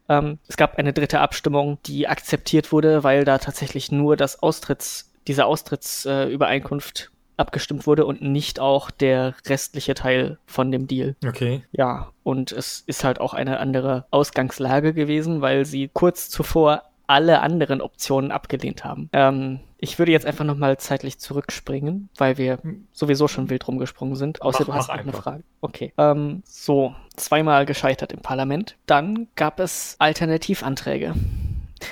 [0.09, 5.13] Ähm, es gab eine dritte Abstimmung, die akzeptiert wurde, weil da tatsächlich nur das Austritts,
[5.27, 11.17] diese Austrittsübereinkunft äh, abgestimmt wurde und nicht auch der restliche Teil von dem Deal.
[11.27, 11.63] Okay.
[11.73, 17.41] Ja, und es ist halt auch eine andere Ausgangslage gewesen, weil sie kurz zuvor alle
[17.41, 19.09] anderen Optionen abgelehnt haben.
[19.13, 22.59] Ähm, ich würde jetzt einfach nochmal zeitlich zurückspringen, weil wir
[22.93, 24.43] sowieso schon wild rumgesprungen sind.
[24.43, 25.13] Außer Mach- du hast noch eine.
[25.13, 25.43] Frage.
[25.61, 25.93] Okay.
[25.99, 28.77] Ähm, so, zweimal gescheitert im Parlament.
[28.87, 31.15] Dann gab es Alternativanträge.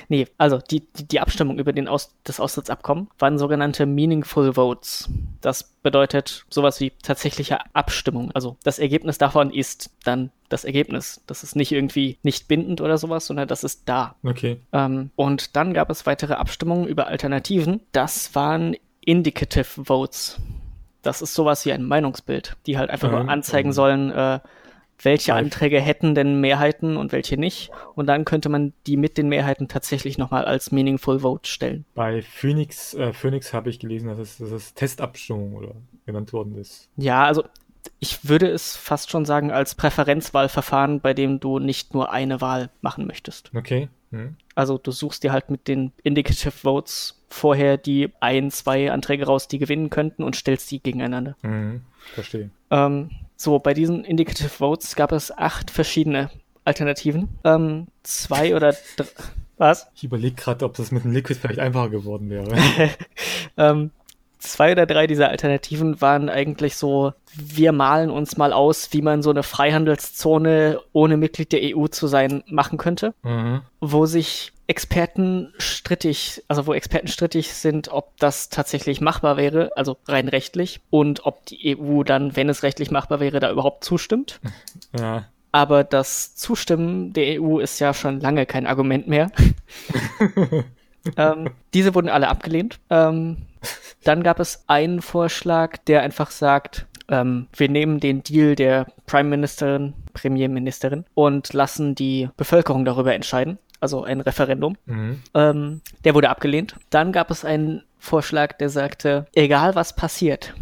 [0.09, 5.09] Nee, also die, die, die Abstimmung über den Aus, das Austrittsabkommen waren sogenannte Meaningful Votes.
[5.41, 8.31] Das bedeutet sowas wie tatsächliche Abstimmung.
[8.33, 11.23] Also das Ergebnis davon ist dann das Ergebnis.
[11.27, 14.17] Das ist nicht irgendwie nicht bindend oder sowas, sondern das ist da.
[14.23, 14.61] Okay.
[14.73, 17.81] Ähm, und dann gab es weitere Abstimmungen über Alternativen.
[17.93, 20.41] Das waren Indicative Votes.
[21.03, 24.41] Das ist sowas wie ein Meinungsbild, die halt einfach Ähm, nur anzeigen sollen, äh,
[25.05, 25.35] welche.
[25.35, 27.71] Anträge hätten denn Mehrheiten und welche nicht.
[27.95, 31.85] Und dann könnte man die mit den Mehrheiten tatsächlich nochmal als Meaningful Vote stellen.
[31.95, 35.73] Bei Phoenix, äh, Phoenix habe ich gelesen, dass es, dass es Testabstimmung oder
[36.07, 36.89] genannt worden ist.
[36.97, 37.45] Ja, also
[37.99, 42.71] ich würde es fast schon sagen als Präferenzwahlverfahren, bei dem du nicht nur eine Wahl
[42.81, 43.51] machen möchtest.
[43.55, 43.89] Okay.
[44.11, 44.37] Hm.
[44.55, 49.49] Also du suchst dir halt mit den Indicative Votes vorher die ein, zwei Anträge raus,
[49.49, 51.37] die gewinnen könnten und stellst die gegeneinander.
[51.43, 51.83] Mhm.
[52.15, 52.51] Verstehe.
[52.71, 56.31] Ähm, so, bei diesen Indicative Votes gab es acht verschiedene
[56.65, 57.29] Alternativen.
[57.45, 59.09] Ähm, zwei oder dr-
[59.59, 59.87] was?
[59.95, 62.55] Ich überlege gerade, ob das mit dem Liquid vielleicht einfacher geworden wäre.
[63.57, 63.93] Ähm,
[64.51, 69.23] zwei oder drei dieser Alternativen waren eigentlich so, wir malen uns mal aus, wie man
[69.23, 73.63] so eine Freihandelszone ohne Mitglied der EU zu sein machen könnte, Mhm.
[73.81, 79.99] wo sich Experten strittig, also wo Experten strittig sind, ob das tatsächlich machbar wäre, also
[80.09, 84.41] rein rechtlich, und ob die EU dann, wenn es rechtlich machbar wäre, da überhaupt zustimmt.
[84.99, 85.27] Ja.
[85.51, 89.31] Aber das Zustimmen der EU ist ja schon lange kein Argument mehr.
[91.17, 92.79] ähm, diese wurden alle abgelehnt.
[92.91, 93.39] Ähm,
[94.05, 99.29] dann gab es einen Vorschlag, der einfach sagt, ähm, wir nehmen den Deal der Prime
[99.29, 103.59] Ministerin, Premierministerin und lassen die Bevölkerung darüber entscheiden.
[103.81, 104.77] Also ein Referendum.
[104.87, 105.23] Mhm.
[105.35, 106.77] Ähm, der wurde abgelehnt.
[106.89, 110.55] Dann gab es einen Vorschlag, der sagte, egal was passiert,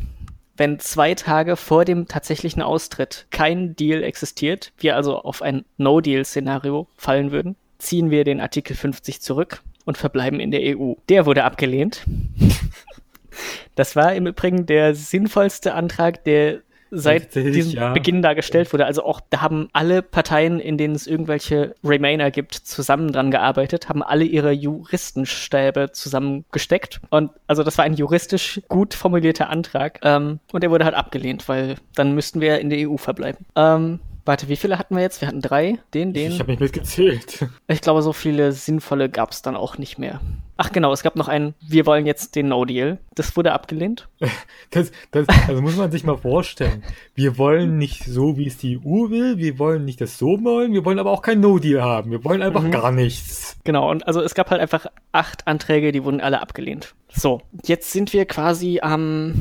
[0.57, 6.89] wenn zwei Tage vor dem tatsächlichen Austritt kein Deal existiert, wir also auf ein No-Deal-Szenario
[6.97, 10.95] fallen würden, ziehen wir den Artikel 50 zurück und verbleiben in der EU.
[11.09, 12.05] Der wurde abgelehnt.
[13.75, 16.61] Das war im Übrigen der sinnvollste Antrag, der
[16.93, 17.93] seit Tatsächlich, diesem ja.
[17.95, 18.85] Beginn da gestellt wurde.
[18.85, 23.89] Also auch, da haben alle Parteien, in denen es irgendwelche Remainer gibt, zusammen dran gearbeitet,
[23.89, 27.01] haben alle ihre Juristenstäbe zusammengesteckt.
[27.09, 30.01] Und also das war ein juristisch gut formulierter Antrag.
[30.03, 33.47] Ähm, und der wurde halt abgelehnt, weil dann müssten wir in der EU verbleiben.
[33.57, 35.21] Ähm, warte, wie viele hatten wir jetzt?
[35.21, 35.79] Wir hatten drei.
[35.95, 36.33] Den, den.
[36.33, 37.47] Ich habe nicht mitgezählt.
[37.69, 40.21] Ich glaube, so viele sinnvolle gab es dann auch nicht mehr.
[40.59, 42.99] Ach genau, es gab noch einen, wir wollen jetzt den No-Deal.
[43.15, 44.09] Das wurde abgelehnt.
[44.71, 46.83] Das, das, also muss man sich mal vorstellen.
[47.15, 49.37] Wir wollen nicht so, wie es die EU will.
[49.37, 50.73] Wir wollen nicht das so wollen.
[50.73, 52.11] Wir wollen aber auch kein No-Deal haben.
[52.11, 52.71] Wir wollen einfach Mhm.
[52.71, 53.59] gar nichts.
[53.65, 56.95] Genau, und also es gab halt einfach acht Anträge, die wurden alle abgelehnt.
[57.11, 59.35] So, jetzt sind wir quasi am,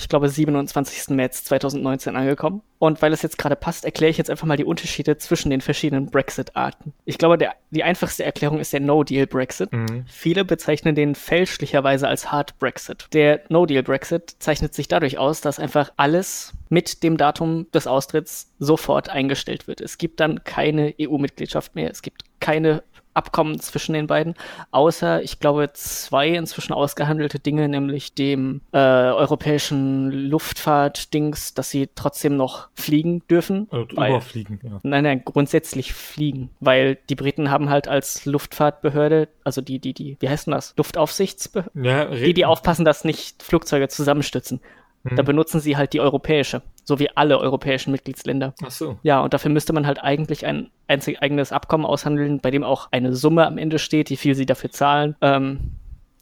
[0.00, 1.14] ich glaube, 27.
[1.14, 2.62] März 2019 angekommen.
[2.78, 5.60] Und weil es jetzt gerade passt, erkläre ich jetzt einfach mal die Unterschiede zwischen den
[5.60, 6.94] verschiedenen Brexit-Arten.
[7.04, 9.72] Ich glaube, der, die einfachste Erklärung ist der No-Deal-Brexit.
[9.72, 10.04] Mhm.
[10.06, 13.08] Viele bezeichnen den fälschlicherweise als Hard Brexit.
[13.12, 19.10] Der No-Deal-Brexit zeichnet sich dadurch aus, dass einfach alles mit dem Datum des Austritts sofort
[19.10, 19.82] eingestellt wird.
[19.82, 21.90] Es gibt dann keine EU-Mitgliedschaft mehr.
[21.90, 22.82] Es gibt keine
[23.20, 24.34] Abkommen zwischen den beiden,
[24.70, 32.36] außer, ich glaube, zwei inzwischen ausgehandelte Dinge, nämlich dem äh, europäischen Luftfahrt-Dings, dass sie trotzdem
[32.36, 33.68] noch fliegen dürfen.
[33.70, 34.80] Also weil- überfliegen, ja.
[34.82, 40.16] Nein, nein, grundsätzlich fliegen, weil die Briten haben halt als Luftfahrtbehörde, also die, die, die,
[40.20, 40.72] wie heißt denn das?
[40.78, 41.70] Luftaufsichtsbehörde?
[41.74, 44.60] ja Die, die aufpassen, dass nicht Flugzeuge zusammenstürzen.
[45.02, 45.16] Mhm.
[45.16, 48.54] Da benutzen sie halt die europäische, so wie alle europäischen Mitgliedsländer.
[48.64, 48.98] Ach so.
[49.02, 52.88] Ja, und dafür müsste man halt eigentlich ein einzig eigenes Abkommen aushandeln, bei dem auch
[52.90, 55.16] eine Summe am Ende steht, wie viel sie dafür zahlen.
[55.20, 55.72] Ähm,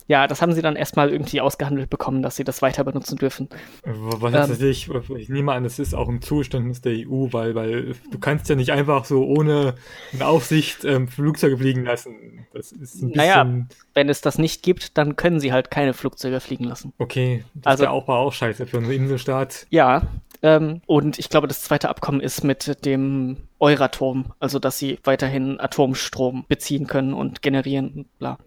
[0.08, 3.48] ja, das haben sie dann erstmal irgendwie ausgehandelt bekommen, dass sie das weiter benutzen dürfen.
[3.84, 4.40] Was Ähm.
[4.40, 4.62] heißt?
[4.62, 8.48] Ich, ich nehme an, das ist auch ein Zugeständnis der EU, weil, weil du kannst
[8.48, 9.74] ja nicht einfach so ohne
[10.12, 12.46] eine Aufsicht ähm, Flugzeuge fliegen lassen.
[12.52, 13.10] Das ist ein bisschen.
[13.10, 13.46] Naja.
[13.94, 16.92] Wenn es das nicht gibt, dann können sie halt keine Flugzeuge fliegen lassen.
[16.98, 19.66] Okay, das Also- also, auch, auch scheiße für einen Inselstaat.
[19.70, 20.02] Ja,
[20.42, 25.60] ähm, und ich glaube, das zweite Abkommen ist mit dem Euratom, also dass sie weiterhin
[25.60, 28.38] Atomstrom beziehen können und generieren bla.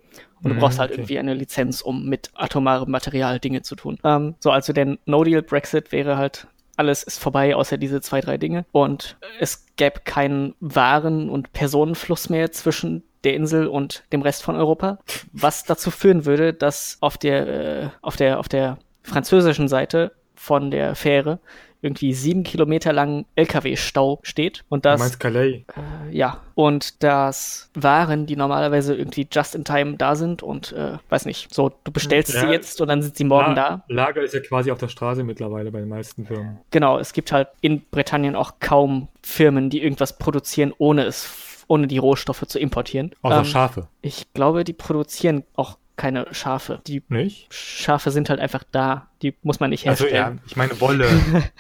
[0.44, 1.02] Und du Mhm, brauchst halt okay.
[1.02, 3.98] irgendwie eine Lizenz, um mit atomarem Material Dinge zu tun.
[4.04, 6.48] Ähm, so, also der No-Deal-Brexit wäre halt,
[6.78, 8.66] alles ist vorbei, außer diese zwei, drei Dinge.
[8.72, 14.56] Und es gäbe keinen Waren- und Personenfluss mehr zwischen der Insel und dem Rest von
[14.56, 14.98] Europa,
[15.32, 20.72] was dazu führen würde, dass auf der, äh, auf der, auf der französischen Seite von
[20.72, 21.40] der Fähre
[21.82, 25.64] irgendwie sieben Kilometer lang LKW-Stau steht und Du das meinst Calais?
[25.76, 30.98] äh, ja, und dass Waren, die normalerweise irgendwie just in time da sind und äh,
[31.10, 32.42] weiß nicht, so du bestellst Ja.
[32.42, 33.84] sie jetzt und dann sind sie morgen La- da.
[33.88, 36.60] Lager ist ja quasi auf der Straße mittlerweile bei den meisten Firmen.
[36.72, 41.88] Genau, es gibt halt in Britannien auch kaum Firmen, die irgendwas produzieren, ohne es, ohne
[41.88, 43.12] die Rohstoffe zu importieren.
[43.22, 43.88] Außer Ähm, Schafe.
[44.02, 46.82] ich glaube, die produzieren auch keine Schafe.
[46.88, 47.48] Die Nicht?
[47.54, 49.08] Schafe sind halt einfach da.
[49.22, 50.38] Die muss man nicht Also herstellen.
[50.38, 51.08] ja, ich meine Wolle.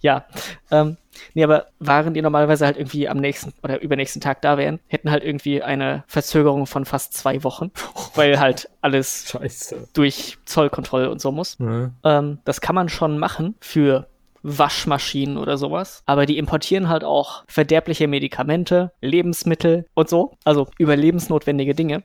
[0.00, 0.24] Ja,
[0.72, 0.96] ähm,
[1.34, 5.10] nee, aber Waren, die normalerweise halt irgendwie am nächsten oder übernächsten Tag da wären, hätten
[5.10, 7.70] halt irgendwie eine Verzögerung von fast zwei Wochen,
[8.16, 9.88] weil halt alles Scheiße.
[9.94, 11.58] durch Zollkontrolle und so muss.
[11.60, 11.92] Ne?
[12.04, 14.08] Ähm, das kann man schon machen für
[14.42, 21.74] Waschmaschinen oder sowas, aber die importieren halt auch verderbliche Medikamente, Lebensmittel und so, also überlebensnotwendige
[21.76, 22.02] Dinge.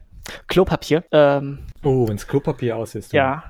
[0.47, 3.13] Klopapier, ähm, Oh, wenn's Klopapier aus ist.
[3.13, 3.43] ja,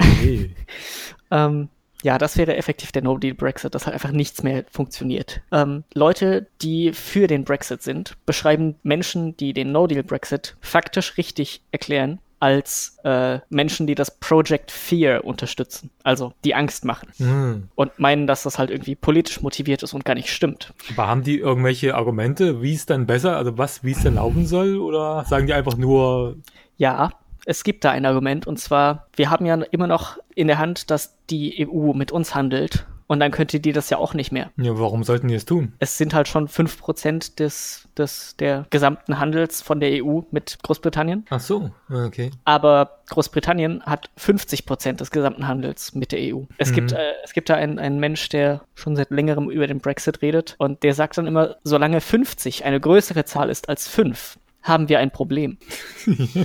[0.00, 0.54] Okay.
[1.30, 1.68] Ähm,
[2.02, 5.40] ja, das wäre effektiv der No-Deal-Brexit, dass halt einfach nichts mehr funktioniert.
[5.50, 12.18] Ähm, Leute, die für den Brexit sind, beschreiben Menschen, die den No-Deal-Brexit faktisch richtig erklären,
[12.40, 17.68] als äh, Menschen, die das Project Fear unterstützen, also die Angst machen Hm.
[17.74, 20.72] und meinen, dass das halt irgendwie politisch motiviert ist und gar nicht stimmt.
[20.90, 24.46] Aber haben die irgendwelche Argumente, wie es dann besser, also was, wie es dann laufen
[24.46, 24.76] soll?
[24.78, 26.36] Oder sagen die einfach nur,
[26.76, 27.10] Ja,
[27.46, 30.90] es gibt da ein Argument und zwar, wir haben ja immer noch in der Hand,
[30.90, 34.50] dass die EU mit uns handelt und dann könnte die das ja auch nicht mehr.
[34.56, 35.72] Ja, warum sollten die es tun?
[35.78, 41.24] Es sind halt schon 5% des, des, der gesamten Handels von der EU mit Großbritannien.
[41.30, 42.30] Ach so, okay.
[42.44, 46.42] Aber Großbritannien hat 50% des gesamten Handels mit der EU.
[46.58, 46.74] Es, Mhm.
[46.74, 50.20] gibt, äh, es gibt da einen, einen Mensch, der schon seit längerem über den Brexit
[50.20, 54.88] redet und der sagt dann immer, solange 50 eine größere Zahl ist als 5, haben
[54.88, 55.58] wir ein Problem.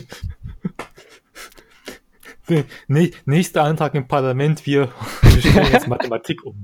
[3.26, 4.89] Nächster Antrag im Parlament, wir,
[5.22, 6.62] wir stellen jetzt Mathematik um.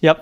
[0.00, 0.16] Ja.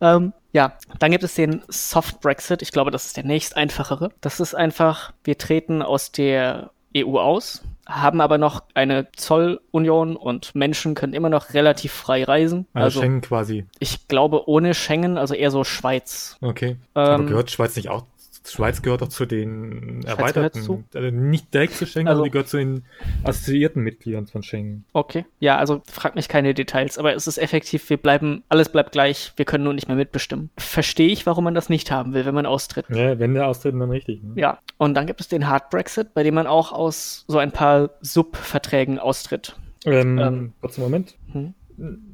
[0.00, 2.62] Ähm, ja, dann gibt es den Soft Brexit.
[2.62, 4.10] Ich glaube, das ist der nächst einfachere.
[4.20, 10.54] Das ist einfach, wir treten aus der EU aus, haben aber noch eine Zollunion und
[10.54, 12.66] Menschen können immer noch relativ frei reisen.
[12.72, 13.66] Also, Also Schengen quasi.
[13.78, 16.36] ich glaube ohne Schengen, also eher so Schweiz.
[16.40, 16.76] Okay.
[16.94, 18.04] Aber Ähm, gehört Schweiz nicht auch?
[18.52, 22.30] Schweiz gehört doch zu den Schweiz erweiterten, also nicht direkt zu Schengen, Also- aber die
[22.32, 22.84] gehört zu den
[23.24, 24.84] assoziierten Mitgliedern von Schengen.
[24.92, 25.24] Okay.
[25.40, 29.32] Ja, also frag mich keine Details, aber es ist effektiv, wir bleiben, alles bleibt gleich,
[29.36, 30.50] wir können nur nicht mehr mitbestimmen.
[30.56, 32.86] Verstehe ich, warum man das nicht haben will, wenn man austritt.
[32.90, 34.22] Ja, wenn der austritt, dann richtig.
[34.22, 34.32] Ne?
[34.36, 37.52] Ja, und dann gibt es den Hard Brexit, bei dem man auch aus so ein
[37.52, 39.56] paar Subverträgen austritt.
[39.84, 41.16] Ähm, Ähm, kurzen Moment.
[41.32, 41.54] Hm?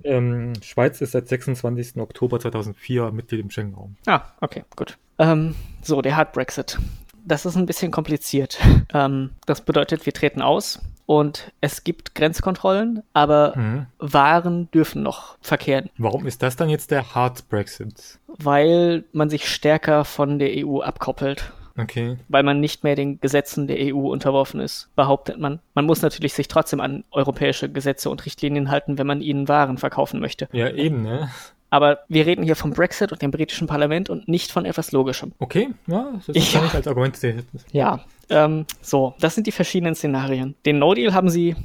[0.02, 1.96] Ähm, Schweiz ist seit 26.
[1.98, 3.96] Oktober 2004 Mitglied im Schengen-Raum.
[4.06, 4.98] Ah, okay, gut.
[5.18, 6.78] Ähm, so, der Hard Brexit.
[7.26, 8.58] Das ist ein bisschen kompliziert.
[8.92, 13.86] Ähm, das bedeutet, wir treten aus und es gibt Grenzkontrollen, aber Mhm.
[13.98, 18.20] Waren dürfen noch verkehren, Warum ist das dann jetzt der Hard Brexit?
[18.28, 21.52] weil man sich stärker von der EU abkoppelt.
[21.76, 22.18] Okay.
[22.28, 25.58] weil man nicht mehr den Gesetzen der EU unterworfen ist, behauptet man.
[25.74, 29.76] Man muss natürlich sich trotzdem an europäische Gesetze und Richtlinien halten, wenn man ihnen Waren
[29.76, 30.48] verkaufen möchte.
[30.52, 31.30] Ja, eben, ne?
[31.74, 35.32] Aber wir reden hier vom Brexit und dem britischen Parlament und nicht von etwas Logischem.
[35.40, 36.60] Okay, ja, das Ja.
[36.60, 37.42] kann ich als Argument sehen.
[37.72, 40.54] Ja, ähm, so, das sind die verschiedenen Szenarien.
[40.66, 41.56] Den No-Deal haben sie.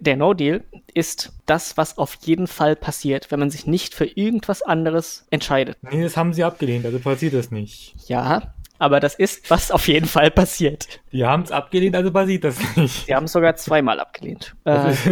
[0.00, 0.62] Der, No-Deal
[0.94, 5.76] ist das, was auf jeden Fall passiert, wenn man sich nicht für irgendwas anderes entscheidet.
[5.82, 7.94] Nee, das haben sie abgelehnt, also passiert das nicht.
[8.06, 11.00] Ja, aber das ist, was auf jeden Fall passiert.
[11.10, 13.06] Die haben es abgelehnt, also passiert das nicht.
[13.06, 14.54] Sie haben es sogar zweimal abgelehnt.
[14.64, 15.08] Äh, ist,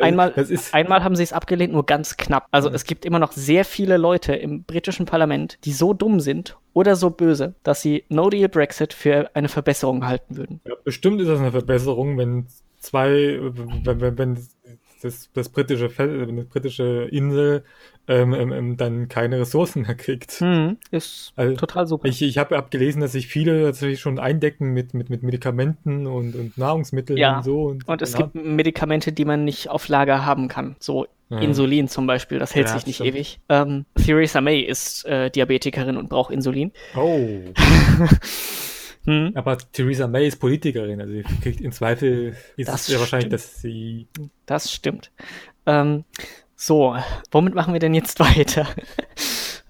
[0.00, 2.48] Einmal, das ist, einmal haben sie es abgelehnt, nur ganz knapp.
[2.50, 6.56] Also es gibt immer noch sehr viele Leute im britischen Parlament, die so dumm sind
[6.72, 10.60] oder so böse, dass sie No-Deal Brexit für eine Verbesserung halten würden.
[10.64, 12.46] ja, bestimmt ist das eine Verbesserung, wenn
[12.78, 14.48] zwei, wenn, wenn, wenn
[15.02, 17.64] das, das britische, wenn das britische Insel
[18.08, 20.32] ähm, ähm, ähm, dann keine Ressourcen mehr kriegt.
[20.40, 22.08] Hm, ist Also, total super.
[22.08, 26.34] Ich, ich habe abgelesen, dass sich viele tatsächlich schon eindecken mit, mit, mit Medikamenten und,
[26.34, 27.38] und Nahrungsmitteln Ja.
[27.38, 27.62] und so.
[27.64, 28.18] Und, Und es ja.
[28.26, 30.76] gibt Medikamente, die man nicht auf Lager haben kann.
[30.80, 31.38] So Ja.
[31.40, 33.10] Insulin zum Beispiel, das hält sich nicht stimmt.
[33.10, 33.40] ewig.
[33.50, 36.72] Ähm, Theresa May ist äh, Diabetikerin und braucht Insulin.
[36.96, 37.18] Oh.
[39.08, 39.32] Hm.
[39.34, 43.30] Aber Theresa May ist Politikerin, also sie kriegt im Zweifel ist Das es sehr wahrscheinlich,
[43.30, 44.06] dass sie.
[44.44, 45.10] Das stimmt.
[45.64, 46.04] Ähm,
[46.56, 46.94] so,
[47.30, 48.66] womit machen wir denn jetzt weiter?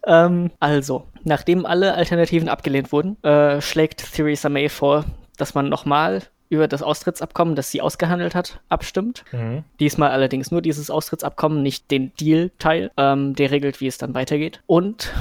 [0.09, 5.05] ähm, also, nachdem alle Alternativen abgelehnt wurden, äh, schlägt Theresa May vor,
[5.37, 9.25] dass man nochmal über das Austrittsabkommen, das sie ausgehandelt hat, abstimmt.
[9.31, 9.63] Mhm.
[9.79, 14.63] Diesmal allerdings nur dieses Austrittsabkommen, nicht den Deal-Teil, ähm, der regelt, wie es dann weitergeht.
[14.67, 15.13] Und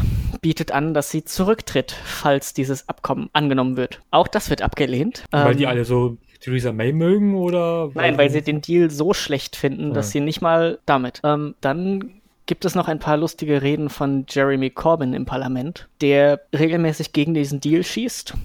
[0.41, 4.01] bietet an, dass sie zurücktritt, falls dieses Abkommen angenommen wird.
[4.11, 5.23] Auch das wird abgelehnt.
[5.31, 7.89] Weil Ähm, die alle so Theresa May mögen oder?
[7.93, 10.11] Nein, weil sie den Deal so schlecht finden, dass Ja.
[10.13, 11.21] sie nicht mal damit.
[11.23, 12.11] Ähm, dann
[12.45, 17.33] gibt es noch ein paar lustige Reden von Jeremy Corbyn im Parlament, der regelmäßig gegen
[17.33, 18.35] diesen Deal schießt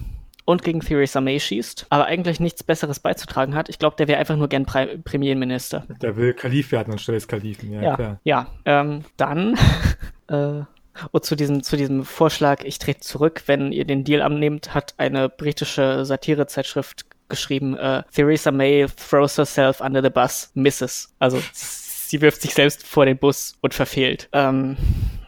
[0.45, 3.69] und gegen Theresa May schießt, aber eigentlich nichts Besseres beizutragen hat.
[3.69, 5.85] Ich glaube, der wäre einfach nur gern Pre Premierminister.
[6.01, 8.19] Der will Kalif werden anstelle des Kalifen, ja, Ja, klar.
[8.25, 8.47] ja.
[8.65, 9.55] Ähm, dann
[10.27, 10.63] äh,
[11.11, 14.93] und zu diesem, zu diesem Vorschlag, ich trete zurück, wenn ihr den Deal annehmt, hat
[14.97, 21.13] eine britische Satirezeitschrift geschrieben, äh, Theresa May throws herself under the bus, misses.
[21.19, 24.29] Also sie wirft sich selbst vor den Bus und verfehlt.
[24.33, 24.77] Ähm,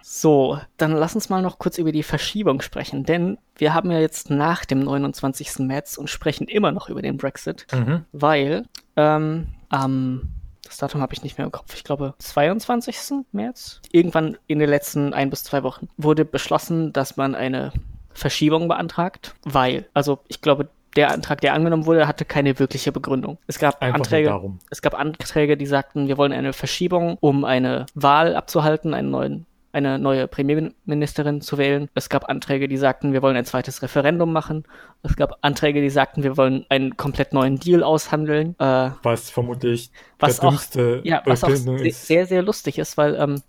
[0.03, 3.99] so, dann lass uns mal noch kurz über die Verschiebung sprechen, denn wir haben ja
[3.99, 5.59] jetzt nach dem 29.
[5.59, 8.05] März und sprechen immer noch über den Brexit Mhm.
[8.11, 10.29] weil ähm, am
[10.65, 11.75] das Datum habe ich nicht mehr im Kopf.
[11.75, 13.25] Ich glaube, 22.
[13.31, 17.71] März, irgendwann in den letzten ein bis zwei Wochen, wurde beschlossen, dass man eine
[18.13, 23.37] Verschiebung beantragt, weil, also ich glaube, der Antrag, der angenommen wurde, hatte keine wirkliche Begründung.
[23.47, 27.85] Es gab Einfach Anträge, es gab Anträge, die sagten, wir wollen eine Verschiebung, um eine
[27.95, 29.45] Wahl abzuhalten, einen neuen
[29.75, 31.89] eine neue Premierministerin zu wählen.
[31.93, 34.63] Es gab Anträge, die sagten, wir wollen ein zweites Referendum machen.
[35.03, 38.55] Es gab Anträge, die sagten, wir wollen einen komplett neuen Deal aushandeln.
[38.57, 43.15] Äh, Was vermutlich was der auch, dümmste ja, was auch sehr, sehr lustig ist, weil
[43.15, 43.41] ähm,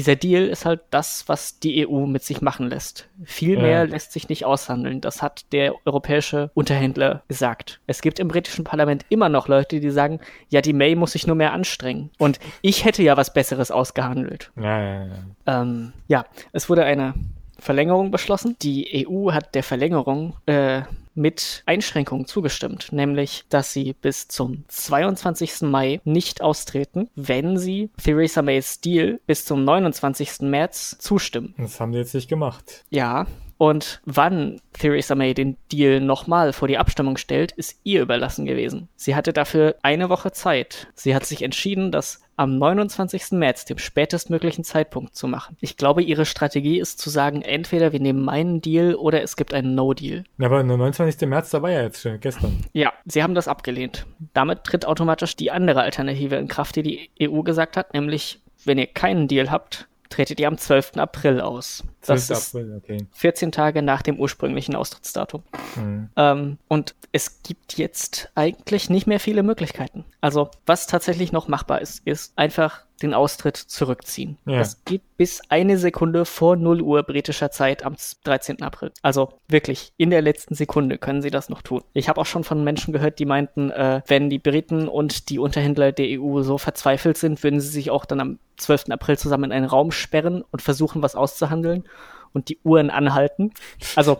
[0.00, 3.06] dieser Deal ist halt das, was die EU mit sich machen lässt.
[3.22, 3.82] Viel mehr ja.
[3.82, 5.02] lässt sich nicht aushandeln.
[5.02, 7.80] Das hat der europäische Unterhändler gesagt.
[7.86, 11.26] Es gibt im britischen Parlament immer noch Leute, die sagen, ja, die May muss sich
[11.26, 12.08] nur mehr anstrengen.
[12.16, 14.50] Und ich hätte ja was Besseres ausgehandelt.
[14.56, 15.60] Ja, ja, ja.
[15.60, 17.12] Ähm, ja, es wurde eine
[17.58, 18.56] Verlängerung beschlossen.
[18.62, 20.80] Die EU hat der Verlängerung äh,
[21.14, 25.62] mit Einschränkungen zugestimmt, nämlich, dass sie bis zum 22.
[25.62, 30.40] Mai nicht austreten, wenn sie Theresa Mays Deal bis zum 29.
[30.42, 31.54] März zustimmen.
[31.58, 32.84] Das haben sie jetzt nicht gemacht.
[32.90, 33.26] Ja,
[33.60, 38.88] und wann Theresa May den Deal nochmal vor die Abstimmung stellt, ist ihr überlassen gewesen.
[38.96, 40.86] Sie hatte dafür eine Woche Zeit.
[40.94, 43.32] Sie hat sich entschieden, das am 29.
[43.32, 45.58] März, dem spätestmöglichen Zeitpunkt, zu machen.
[45.60, 49.52] Ich glaube, ihre Strategie ist zu sagen, entweder wir nehmen meinen Deal oder es gibt
[49.52, 50.24] einen No-Deal.
[50.38, 51.28] Ja, aber der 29.
[51.28, 52.64] März, da war ja jetzt schon gestern.
[52.72, 54.06] Ja, sie haben das abgelehnt.
[54.32, 58.78] Damit tritt automatisch die andere Alternative in Kraft, die die EU gesagt hat, nämlich wenn
[58.78, 60.96] ihr keinen Deal habt, tretet ihr am 12.
[60.96, 61.84] April aus.
[62.06, 62.54] Das 12.
[62.54, 63.06] April, okay.
[63.12, 65.42] 14 Tage nach dem ursprünglichen Austrittsdatum.
[65.76, 66.08] Mhm.
[66.16, 70.04] Ähm, und es gibt jetzt eigentlich nicht mehr viele Möglichkeiten.
[70.20, 74.36] Also, was tatsächlich noch machbar ist, ist einfach den Austritt zurückziehen.
[74.46, 74.58] Ja.
[74.58, 78.62] Das geht bis eine Sekunde vor 0 Uhr britischer Zeit am 13.
[78.62, 78.92] April.
[79.02, 81.82] Also wirklich, in der letzten Sekunde können sie das noch tun.
[81.92, 85.38] Ich habe auch schon von Menschen gehört, die meinten, äh, wenn die Briten und die
[85.38, 88.90] Unterhändler der EU so verzweifelt sind, würden sie sich auch dann am 12.
[88.90, 91.84] April zusammen in einen Raum sperren und versuchen, was auszuhandeln
[92.32, 93.52] und die Uhren anhalten.
[93.96, 94.18] Also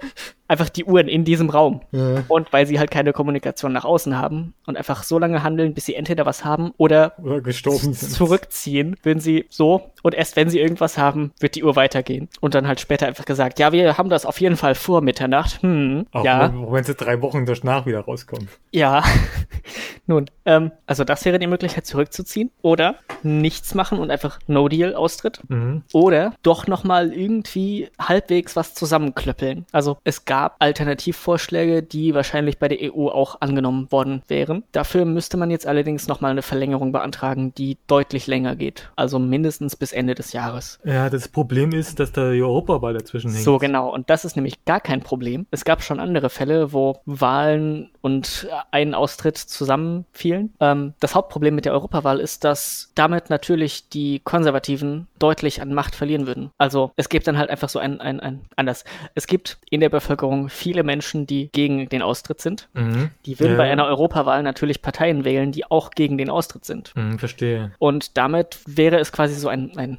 [0.51, 1.81] einfach die Uhren in diesem Raum.
[1.93, 2.25] Ja.
[2.27, 5.87] Und weil sie halt keine Kommunikation nach außen haben und einfach so lange handeln, bis
[5.87, 8.11] sie entweder was haben oder, oder gestorben sind.
[8.11, 12.29] zurückziehen, würden sie so und erst wenn sie irgendwas haben, wird die Uhr weitergehen.
[12.41, 15.63] Und dann halt später einfach gesagt, ja, wir haben das auf jeden Fall vor Mitternacht.
[15.63, 16.53] Hm, Auch ja.
[16.53, 18.49] Wenn, sie drei Wochen danach wieder rauskommen.
[18.73, 19.05] Ja.
[20.07, 24.95] Nun, ähm, also das wäre die Möglichkeit zurückzuziehen oder nichts machen und einfach No Deal
[24.95, 25.41] austritt.
[25.49, 25.83] Mhm.
[25.93, 29.67] Oder doch nochmal irgendwie halbwegs was zusammenklöppeln.
[29.71, 34.65] Also es gab gab Alternativvorschläge, die wahrscheinlich bei der EU auch angenommen worden wären.
[34.73, 38.91] Dafür müsste man jetzt allerdings nochmal eine Verlängerung beantragen, die deutlich länger geht.
[38.97, 40.79] Also mindestens bis Ende des Jahres.
[40.83, 43.45] Ja, das Problem ist, dass da die Europawahl dazwischen hängt.
[43.45, 43.93] So genau.
[43.93, 45.47] Und das ist nämlich gar kein Problem.
[45.51, 50.55] Es gab schon andere Fälle, wo Wahlen und ein Austritt zusammenfielen.
[50.61, 55.95] Ähm, das Hauptproblem mit der Europawahl ist, dass damit natürlich die Konservativen deutlich an Macht
[55.95, 56.51] verlieren würden.
[56.57, 58.85] Also es gibt dann halt einfach so ein, ein, ein anders.
[59.15, 62.69] Es gibt in der Bevölkerung Bevölkerung viele Menschen, die gegen den Austritt sind.
[62.75, 63.11] Mhm.
[63.27, 63.59] Die würden ja.
[63.59, 66.93] bei einer Europawahl natürlich Parteien wählen, die auch gegen den Austritt sind.
[66.97, 67.73] Mhm, verstehe.
[67.79, 69.99] Und damit wäre es quasi so ein, ein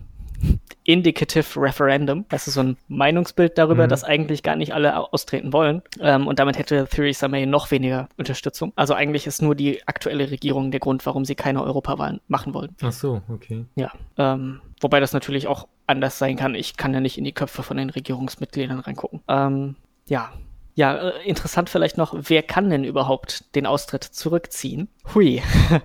[0.84, 2.26] Indicative Referendum.
[2.30, 3.90] Das ist so ein Meinungsbild darüber, mhm.
[3.90, 5.84] dass eigentlich gar nicht alle austreten wollen.
[6.00, 8.74] Ähm, und damit hätte Theresa May noch weniger Unterstützung.
[8.76, 12.76] Also eigentlich ist nur die aktuelle Regierung der Grund, warum sie keine Europawahlen machen wollen.
[12.82, 13.66] Ach so, okay.
[13.76, 13.92] Ja.
[14.18, 16.56] Ähm, wobei das natürlich auch anders sein kann.
[16.56, 19.22] Ich kann ja nicht in die Köpfe von den Regierungsmitgliedern reingucken.
[19.28, 19.76] Ähm,
[20.12, 20.34] ja.
[20.76, 24.90] Ja, äh, interessant vielleicht noch, wer kann denn überhaupt den Austritt zurückziehen?
[25.16, 25.42] Hui.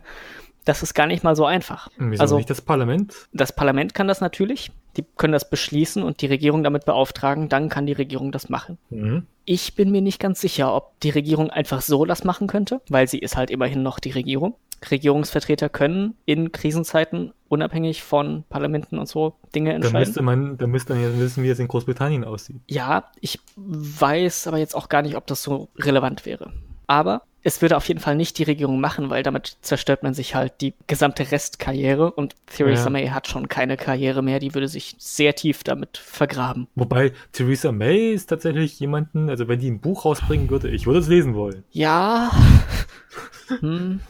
[0.64, 1.87] Das ist gar nicht mal so einfach.
[1.97, 3.14] Wieso also nicht das Parlament?
[3.33, 4.72] Das Parlament kann das natürlich.
[4.97, 7.49] Die können das beschließen und die Regierung damit beauftragen.
[7.49, 8.79] Dann kann die Regierung das machen.
[8.91, 9.27] Mhm.
[9.45, 13.07] Ich bin mir nicht ganz sicher, ob die Regierung einfach so das machen könnte, weil
[13.09, 14.55] sie ist halt immerhin noch die Regierung.
[14.91, 19.95] Regierungsvertreter können in Krisenzeiten unabhängig von Parlamenten und so Dinge entscheiden.
[19.95, 22.61] Da müsste man, da müsste man ja wissen, wie es in Großbritannien aussieht.
[22.67, 26.53] Ja, ich weiß aber jetzt auch gar nicht, ob das so relevant wäre.
[26.87, 30.35] Aber es würde auf jeden Fall nicht die Regierung machen, weil damit zerstört man sich
[30.35, 32.91] halt die gesamte Restkarriere und Theresa ja.
[32.91, 36.67] May hat schon keine Karriere mehr, die würde sich sehr tief damit vergraben.
[36.75, 40.99] Wobei Theresa May ist tatsächlich jemanden, also wenn die ein Buch rausbringen würde, ich würde
[40.99, 41.63] es lesen wollen.
[41.71, 42.33] Ja.
[43.61, 44.01] hm.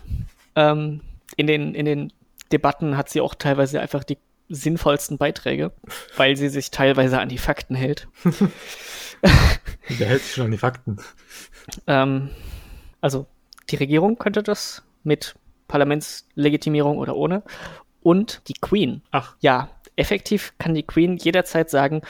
[0.54, 1.02] ähm,
[1.36, 2.12] in, den, in den
[2.52, 4.16] Debatten hat sie auch teilweise einfach die
[4.48, 5.72] sinnvollsten Beiträge,
[6.16, 8.08] weil sie sich teilweise an die Fakten hält.
[9.88, 10.96] Wer hält sich schon an die Fakten?
[11.86, 12.30] Ähm,
[13.06, 13.26] also
[13.70, 15.36] die Regierung könnte das mit
[15.68, 17.44] Parlamentslegitimierung oder ohne.
[18.02, 19.02] Und die Queen.
[19.12, 19.36] Ach.
[19.38, 22.02] Ja, effektiv kann die Queen jederzeit sagen,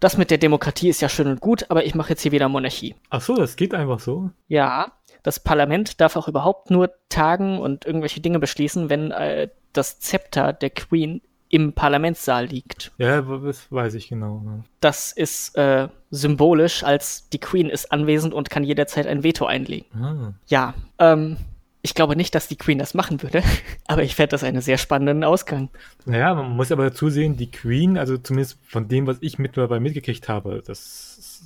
[0.00, 2.48] das mit der Demokratie ist ja schön und gut, aber ich mache jetzt hier wieder
[2.48, 2.96] Monarchie.
[3.10, 4.30] Ach so, das geht einfach so.
[4.48, 4.90] Ja,
[5.22, 10.52] das Parlament darf auch überhaupt nur tagen und irgendwelche Dinge beschließen, wenn äh, das Zepter
[10.52, 12.92] der Queen im Parlamentssaal liegt.
[12.96, 14.62] Ja, das weiß ich genau.
[14.78, 19.86] Das ist äh, symbolisch, als die Queen ist anwesend und kann jederzeit ein Veto einlegen.
[20.00, 20.32] Ah.
[20.46, 21.36] Ja, ähm,
[21.82, 23.42] ich glaube nicht, dass die Queen das machen würde,
[23.88, 25.70] aber ich fände das einen sehr spannenden Ausgang.
[26.04, 29.80] Naja, man muss aber dazu sehen, die Queen, also zumindest von dem, was ich mittlerweile
[29.80, 31.42] mitgekriegt habe, das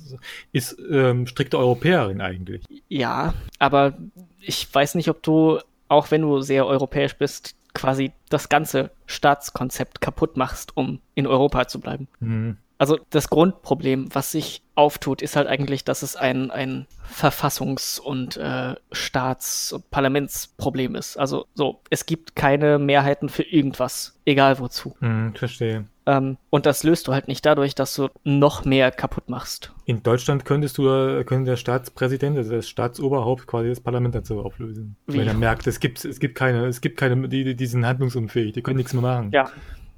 [0.51, 2.63] ist ähm, strikte Europäerin eigentlich.
[2.89, 3.97] Ja, aber
[4.39, 10.01] ich weiß nicht, ob du, auch wenn du sehr europäisch bist, quasi das ganze Staatskonzept
[10.01, 12.07] kaputt machst, um in Europa zu bleiben.
[12.19, 12.57] Mhm.
[12.77, 18.35] Also das Grundproblem, was sich auftut, ist halt eigentlich, dass es ein, ein Verfassungs- und
[18.37, 21.17] äh, Staats- und Parlamentsproblem ist.
[21.17, 24.95] Also so, es gibt keine Mehrheiten für irgendwas, egal wozu.
[24.99, 25.85] Mhm, verstehe.
[26.07, 29.73] Ähm, und das löst du halt nicht dadurch, dass du noch mehr kaputt machst.
[29.85, 30.83] In Deutschland könntest du,
[31.23, 34.97] könnte der Staatspräsident, also das Staatsoberhaupt, quasi das Parlament dazu auflösen.
[35.07, 35.17] Wie?
[35.17, 38.53] Wenn er merkt, es gibt, es gibt keine, es gibt keine, die die sind handlungsunfähig,
[38.53, 39.31] die können nichts mehr machen.
[39.31, 39.49] Ja,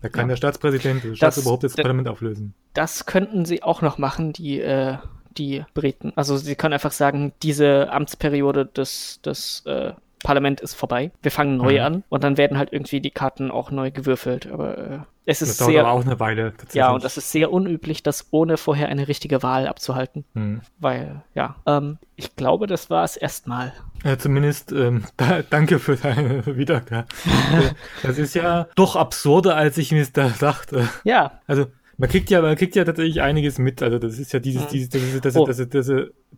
[0.01, 0.27] Da kann Ja.
[0.29, 2.53] der Staatspräsident, das Das- Staatsoberhaupt das d- Parlament auflösen.
[2.73, 4.97] das könnten sie auch noch machen, die, äh,
[5.37, 6.13] die Briten.
[6.15, 9.93] Also sie können einfach sagen, diese Amtsperiode des, des äh,
[10.27, 11.11] Parlament ist vorbei.
[11.21, 11.79] Wir fangen neu Mhm.
[11.79, 14.51] an und dann werden halt irgendwie die Karten auch neu gewürfelt.
[14.51, 15.81] Aber äh, es Das ist dauert sehr.
[15.85, 16.51] aber auch eine Weile.
[16.73, 20.25] Ja, und das ist sehr unüblich, das ohne vorher eine richtige Wahl abzuhalten.
[20.35, 20.59] Hm.
[20.79, 23.71] Weil, ja, ähm, ich glaube, das war es erstmal.
[24.03, 27.07] Ja, zumindest ähm, da, danke für deine Wiedergabe.
[27.53, 27.69] Äh,
[28.05, 30.89] das ist ja doch absurder, als ich mir da dachte.
[31.05, 31.67] Ja, Also
[31.97, 33.81] man kriegt ja, man kriegt ja tatsächlich einiges mit.
[33.81, 34.67] Also das ist ja dieses, Mhm.
[34.71, 35.45] dieses, dieses, das, Oh.
[35.45, 35.91] das, das, das,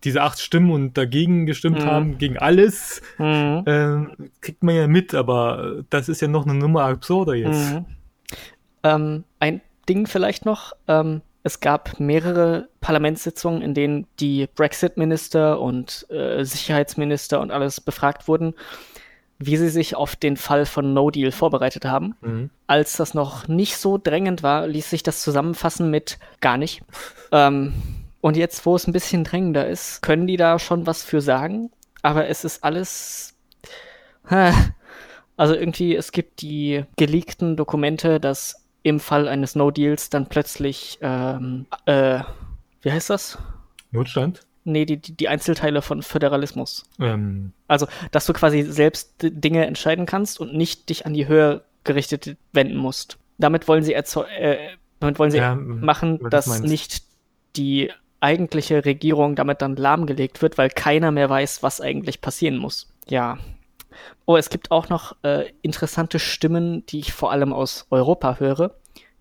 [0.03, 1.86] diese acht Stimmen und dagegen gestimmt Mhm.
[1.86, 3.64] haben, gegen alles, mhm.
[3.66, 7.74] ähm, kriegt man ja mit, aber das ist ja noch eine Nummer absurder jetzt.
[7.74, 7.86] Mhm.
[8.84, 10.74] Ähm, ein Ding vielleicht noch.
[10.88, 18.28] Ähm, es gab mehrere Parlamentssitzungen, in denen die Brexit-Minister und äh, Sicherheitsminister und alles befragt
[18.28, 18.53] wurden,
[19.39, 22.15] wie sie sich auf den Fall von No Deal vorbereitet haben.
[22.21, 22.49] Mhm.
[22.67, 26.83] Als das noch nicht so drängend war, ließ sich das zusammenfassen mit gar nicht.
[27.31, 27.73] ähm,
[28.21, 31.71] und jetzt, wo es ein bisschen drängender ist, können die da schon was für sagen.
[32.01, 33.35] Aber es ist alles.
[35.37, 41.65] Also irgendwie, es gibt die geleakten Dokumente, dass im Fall eines No-Deals dann plötzlich, ähm,
[41.85, 42.19] äh,
[42.81, 43.37] wie heißt das?
[43.91, 44.41] Notstand?
[44.66, 46.84] Nee, die, die, Einzelteile von Föderalismus.
[46.99, 51.64] Ähm, Also, dass du quasi selbst Dinge entscheiden kannst und nicht dich an die höher
[51.86, 53.18] gerichtete wenden musst.
[53.38, 54.03] Damit wollen sie äh,
[54.99, 56.66] damit wollen sie Ja, m- machen, dass meinst.
[56.66, 57.03] nicht
[57.55, 62.91] die eigentliche Regierung damit dann lahmgelegt wird, weil keiner mehr weiß, was eigentlich passieren muss.
[63.07, 63.38] Ja.
[64.26, 68.76] Oh, es gibt auch noch äh, interessante Stimmen, die ich vor allem aus Europa höre,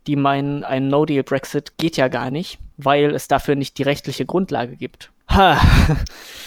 [0.07, 4.77] die meinen, ein No-Deal-Brexit geht ja gar nicht, weil es dafür nicht die rechtliche Grundlage
[4.77, 5.11] gibt.
[5.29, 5.61] Ha.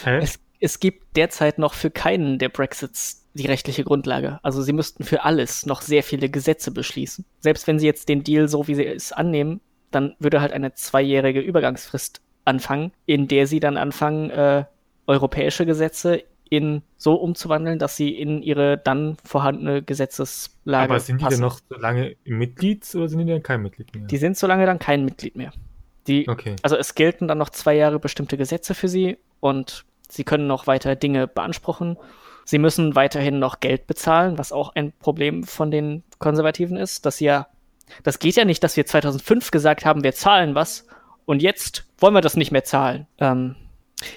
[0.03, 0.19] hä?
[0.21, 4.39] Es, es gibt derzeit noch für keinen der Brexits die rechtliche Grundlage.
[4.43, 7.25] Also sie müssten für alles noch sehr viele Gesetze beschließen.
[7.39, 10.73] Selbst wenn sie jetzt den Deal so, wie sie es annehmen, dann würde halt eine
[10.73, 14.65] zweijährige Übergangsfrist anfangen, in der sie dann anfangen, äh,
[15.07, 21.23] europäische Gesetze in so umzuwandeln, dass sie in ihre dann vorhandene Gesetzeslage aber sind die
[21.23, 21.35] passen.
[21.37, 24.05] denn noch so lange Mitglied oder sind die denn kein Mitglied mehr?
[24.07, 25.53] Die sind so lange dann kein Mitglied mehr.
[26.07, 26.55] Die, okay.
[26.63, 30.67] also es gelten dann noch zwei Jahre bestimmte Gesetze für sie und sie können noch
[30.67, 31.97] weiter Dinge beanspruchen.
[32.45, 37.17] Sie müssen weiterhin noch Geld bezahlen, was auch ein Problem von den Konservativen ist, dass
[37.17, 37.47] sie ja,
[38.03, 40.87] das geht ja nicht, dass wir 2005 gesagt haben, wir zahlen was
[41.25, 43.07] und jetzt wollen wir das nicht mehr zahlen.
[43.19, 43.55] Ähm,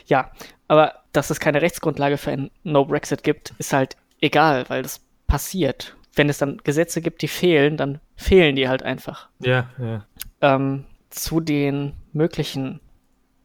[0.06, 0.30] ja,
[0.68, 5.96] aber dass es keine Rechtsgrundlage für ein No-Brexit gibt, ist halt egal, weil das passiert.
[6.14, 10.06] Wenn es dann Gesetze gibt, die fehlen, dann fehlen die halt einfach Ja, ja.
[10.40, 10.84] ähm,
[11.14, 12.80] zu den möglichen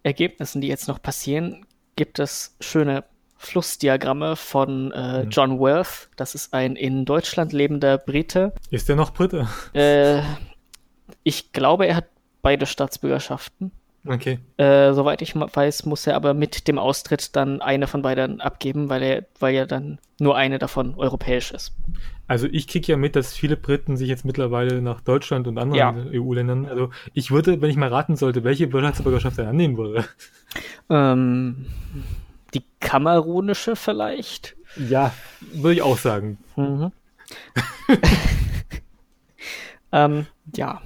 [0.03, 1.65] Ergebnissen, die jetzt noch passieren,
[1.95, 3.03] gibt es schöne
[3.37, 5.29] Flussdiagramme von äh, Mhm.
[5.29, 6.09] John Worth.
[6.17, 8.53] Das ist ein in Deutschland lebender Brite.
[8.69, 9.47] Ist der noch Brite?
[9.73, 10.21] Äh,
[11.23, 12.05] ich glaube, er hat
[12.41, 13.71] beide Staatsbürgerschaften.
[14.09, 14.39] Okay.
[14.57, 18.89] Äh, soweit ich weiß, muss er aber mit dem Austritt dann eine von beiden abgeben,
[18.89, 21.73] weil er, weil ja dann nur eine davon europäisch ist.
[22.27, 26.11] Also ich kriege ja mit, dass viele Briten sich jetzt mittlerweile nach Deutschland und anderen
[26.11, 26.19] Ja.
[26.19, 30.05] EU-Ländern, also ich würde, wenn ich mal raten sollte, welche Staatsbürgerschaft er annehmen würde.
[30.89, 31.67] Ähm,
[32.55, 34.55] die kamerunische vielleicht?
[34.89, 35.13] Ja,
[35.53, 36.39] würde ich auch sagen.
[36.55, 36.91] Mhm.
[39.91, 40.81] ähm, ja.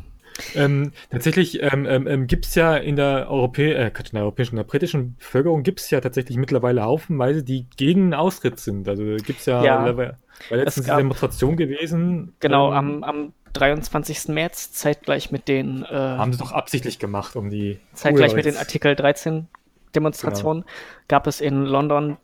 [0.56, 4.54] Ähm, tatsächlich ähm, ähm, ähm, gibt es ja in der, Europä äh, in der europäischen,
[4.54, 8.88] in der britischen Bevölkerung gibt es ja tatsächlich mittlerweile haufenweise, die gegen einen Austritt sind.
[8.88, 9.98] Also gibt es ja, Ja.
[9.98, 10.18] war
[10.52, 12.34] letztens gab- eine Demonstration gewesen.
[12.40, 14.30] Genau, ähm, am, am 23.
[14.30, 18.58] März, zeitgleich mit den, äh, haben sie doch absichtlich gemacht, um die zeitgleich mit den
[18.58, 19.48] Artikel 13
[19.96, 20.66] Demonstrationen,
[21.08, 22.18] gab es in London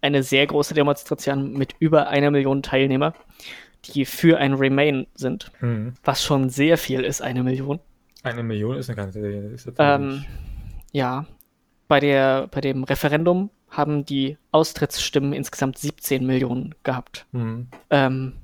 [0.00, 3.14] eine sehr große Demonstration mit über einer Million Teilnehmer,
[3.84, 5.94] die für ein Remain sind, Hm.
[6.04, 7.80] was schon sehr viel ist, eine Million.
[8.22, 9.20] Eine Million ist eine ganze.
[9.20, 10.24] Ist Ähm,
[10.92, 11.26] ja,
[11.88, 17.26] bei, der, bei dem Referendum haben die Austrittsstimmen insgesamt 17 Millionen gehabt.
[17.32, 17.68] Hm.
[17.90, 18.34] Ähm,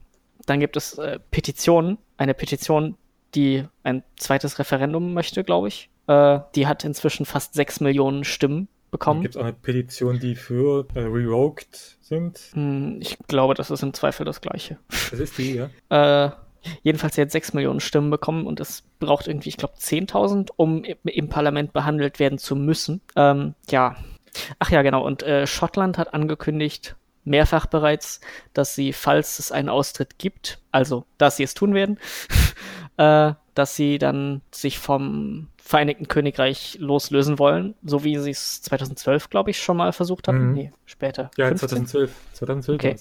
[0.46, 1.98] dann gibt es äh, Petitionen.
[2.16, 2.96] Eine Petition,
[3.34, 5.90] die ein zweites Referendum möchte, glaube ich.
[6.06, 8.68] Äh, die hat inzwischen fast 6 Millionen Stimmen.
[8.90, 9.22] Bekommen.
[9.22, 12.38] Gibt es auch eine Petition, die für äh, revoked sind?
[12.52, 14.78] Hm, Ich glaube, das ist im Zweifel das Gleiche.
[15.10, 15.70] Das ist die, ja.
[15.90, 16.30] Äh,
[16.82, 20.84] jedenfalls sie hat 6 Millionen Stimmen bekommen und es braucht irgendwie, ich glaube, 10.000, um
[20.84, 23.00] im, im Parlament behandelt werden zu müssen.
[23.16, 23.96] Ähm, ja.
[24.58, 25.04] Ach ja, genau.
[25.04, 28.20] Und äh, Schottland hat angekündigt, mehrfach bereits,
[28.52, 31.98] dass sie, falls es einen Austritt gibt, also dass sie es tun werden,
[32.96, 39.28] äh, dass sie dann sich vom Vereinigten Königreich loslösen wollen, so wie sie es 2012,
[39.28, 40.48] glaube ich, schon mal versucht hatten.
[40.48, 40.52] Mhm.
[40.54, 41.30] Nee, später.
[41.36, 41.68] Ja, 15?
[41.68, 42.10] 2012.
[42.32, 42.96] 2012 Okay.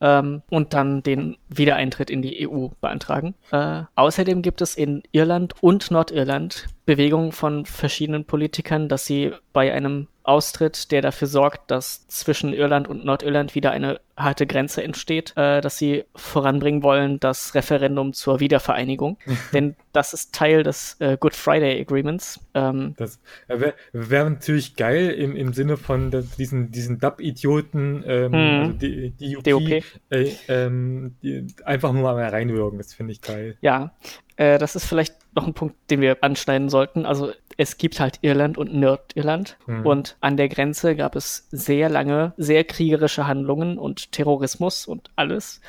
[0.00, 3.34] ähm, und dann den Wiedereintritt in die EU beantragen.
[3.52, 9.72] Äh, außerdem gibt es in Irland und Nordirland Bewegungen von verschiedenen Politikern, dass sie bei
[9.72, 15.32] einem Austritt, der dafür sorgt, dass zwischen Irland und Nordirland wieder eine harte Grenze entsteht,
[15.36, 19.18] äh, dass sie voranbringen wollen, das Referendum zur Wiedervereinigung.
[19.52, 22.40] Denn das ist Teil des äh, Good Friday Agreements.
[22.54, 23.18] Ähm, Das
[23.48, 28.60] wäre wär natürlich geil im, im Sinne von diesen, diesen Dub-Idioten, ähm, Mhm.
[28.60, 29.82] also die, die UP, DOP.
[30.10, 33.56] Äh, ähm, die einfach nur mal reinwirken, das finde ich geil.
[33.60, 33.92] Ja,
[34.36, 37.06] äh, das ist vielleicht noch ein Punkt, den wir anschneiden sollten.
[37.06, 39.86] Also es gibt halt Irland und Nordirland Mhm.
[39.86, 45.60] und an der Grenze gab es sehr lange, sehr kriegerische Handlungen und Terrorismus und alles.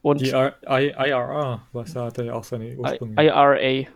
[0.00, 3.14] Und Die I, I, IRA, was da hat er ja auch seine I Ursprünge.
[3.22, 3.86] IRA,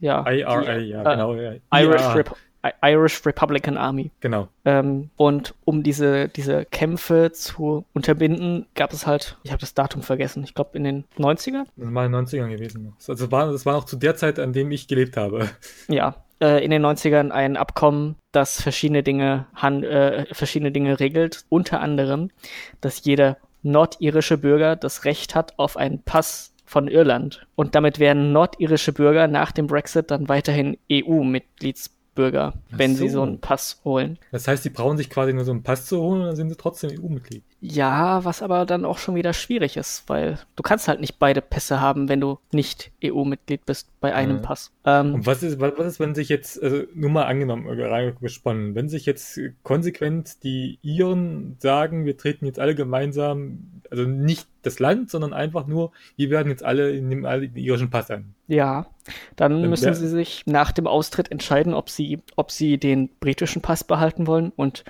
[0.00, 0.26] ja.
[0.28, 1.34] IRA, die, ja, äh, genau.
[1.34, 1.52] Ja.
[1.72, 2.36] Irish, Rep
[2.82, 4.10] Irish Republican Army.
[4.20, 4.48] genau.
[4.64, 10.02] Ähm, und um diese, diese Kämpfe zu unterbinden, gab es halt, ich habe das Datum
[10.02, 11.64] vergessen, ich glaube in den 90ern?
[11.76, 12.92] Das war in den 90ern gewesen.
[13.08, 15.48] Also war, das war auch zu der Zeit, an dem ich gelebt habe.
[15.88, 21.44] ja, äh, in den 90ern ein Abkommen, das verschiedene Dinge, han äh, verschiedene Dinge regelt,
[21.48, 22.30] unter anderem,
[22.80, 27.46] dass jeder nordirische Bürger das Recht hat auf einen Pass von Irland.
[27.56, 33.14] Und damit wären nordirische Bürger nach dem Brexit dann weiterhin EU-Mitgliedsbürger, wenn sie so.
[33.14, 34.18] so einen Pass holen.
[34.30, 36.48] Das heißt, die brauchen sich quasi nur so einen Pass zu holen und dann sind
[36.48, 37.42] sie trotzdem EU-Mitglied.
[37.62, 41.42] Ja, was aber dann auch schon wieder schwierig ist, weil du kannst halt nicht beide
[41.42, 44.42] Pässe haben, wenn du nicht EU-Mitglied bist bei einem Mhm.
[44.42, 44.72] Pass.
[44.86, 47.84] Ähm, Und was ist, was was ist, wenn sich jetzt, also nur mal angenommen, äh,
[47.84, 54.48] reingesponnen, wenn sich jetzt konsequent die Iren sagen, wir treten jetzt alle gemeinsam, also nicht
[54.62, 58.34] das Land, sondern einfach nur, wir werden jetzt alle, nehmen alle den irischen Pass an.
[58.48, 58.86] Ja,
[59.36, 63.60] dann Dann müssen sie sich nach dem Austritt entscheiden, ob sie, ob sie den britischen
[63.60, 64.84] Pass behalten wollen und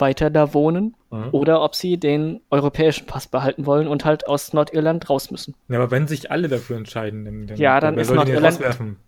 [0.00, 1.28] weiter da wohnen Mhm.
[1.32, 5.56] oder ob sie den europäischen Pass behalten wollen und halt aus Nordirland raus müssen.
[5.68, 8.60] Ja, aber wenn sich alle dafür entscheiden, dann, Ja, dann ist Nordirland-?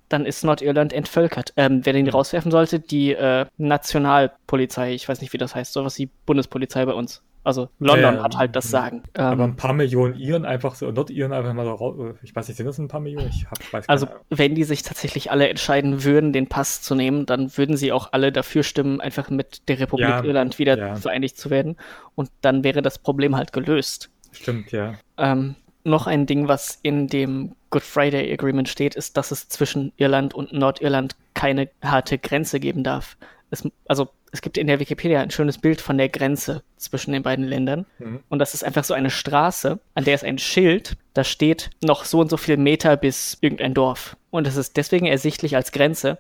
[0.09, 1.53] Dann ist Nordirland entvölkert.
[1.57, 5.99] Ähm, wer den rauswerfen sollte, die äh, Nationalpolizei, ich weiß nicht, wie das heißt, sowas
[5.99, 7.23] wie Bundespolizei bei uns.
[7.45, 8.71] Also London Ja, hat halt das ja.
[8.71, 9.03] Sagen.
[9.15, 12.47] Ähm, Aber ein paar Millionen Iren einfach so, Nordiren einfach mal so raus, ich weiß
[12.49, 13.29] nicht, sind das ein paar Millionen?
[13.29, 14.21] Ich hab, weiß Also, Ahnung.
[14.31, 18.13] wenn die sich tatsächlich alle entscheiden würden, den Pass zu nehmen, dann würden sie auch
[18.13, 20.95] alle dafür stimmen, einfach mit der Republik Ja, Irland wieder ja.
[20.95, 21.77] vereinigt zu werden.
[22.15, 24.11] Und dann wäre das Problem halt gelöst.
[24.31, 24.95] Stimmt, ja.
[25.19, 29.93] Ähm, noch ein Ding, was in dem Good Friday Agreement steht, ist, dass es zwischen
[29.97, 33.17] Irland und Nordirland keine harte Grenze geben darf.
[33.51, 37.23] Es, also, es gibt in der Wikipedia ein schönes Bild von der Grenze zwischen den
[37.23, 37.85] beiden Ländern.
[37.99, 38.21] Mhm.
[38.31, 42.07] Und das ist einfach so eine Straße, an der ist ein Schild, da steht noch
[42.07, 44.17] so und so viel Meter bis irgendein Dorf.
[44.31, 46.19] Und es ist deswegen ersichtlich als Grenze,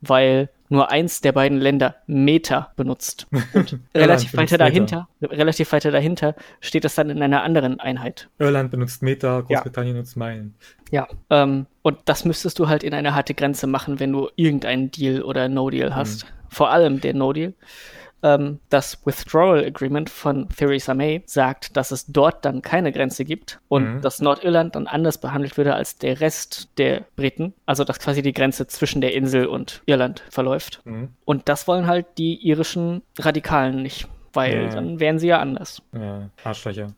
[0.00, 3.26] weil nur eins der beiden Länder Meter benutzt.
[3.52, 8.28] Und relativ weiter dahinter, relativ weiter dahinter steht es dann in einer anderen Einheit.
[8.38, 10.54] Irland benutzt Meter, Großbritannien nutzt Meilen.
[10.90, 11.08] Ja.
[11.28, 15.22] Ähm, und das müsstest du halt in eine harte Grenze machen, wenn du irgendeinen Deal
[15.22, 16.26] oder No-Deal hast.
[16.48, 17.54] Vor allem der No-Deal.
[18.22, 23.60] Ähm, das Withdrawal Agreement von Theresa May sagt, dass es dort dann keine Grenze gibt
[23.68, 24.00] und Mhm.
[24.02, 27.54] dass Nordirland dann anders behandelt würde als der Rest der Briten.
[27.66, 30.82] Also dass quasi die Grenze zwischen der Insel und Irland verläuft.
[30.84, 31.08] Mhm.
[31.24, 34.68] Und das wollen halt die irischen Radikalen nicht, weil Ja.
[34.68, 35.82] dann wären sie ja anders.
[35.94, 36.92] Ja, Arschlöcher.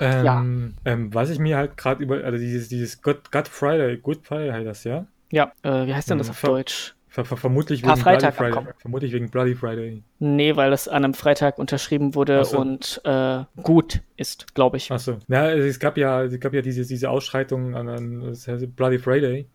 [0.00, 0.92] Ähm, Ja.
[0.92, 4.50] ähm, was ich mir halt gerade über, also dieses, dieses God, God Friday, Good Friday
[4.52, 5.06] heißt das, ja?
[5.32, 6.94] Ja, äh, wie heißt denn das Mhm, auf ver- Deutsch?
[7.12, 8.72] Ver, ver, vermutlich wegen Karfreitag Bloody Friday.
[8.78, 10.04] Vermutlich wegen Bloody Friday.
[10.20, 12.58] Nee, weil es an einem Freitag unterschrieben wurde so.
[12.60, 14.92] und äh, gut ist, glaube ich.
[14.92, 15.18] Achso.
[15.26, 18.46] Ja, also es gab ja, es gab ja diese, diese Ausschreitungen an, an das
[18.76, 19.48] Bloody Friday.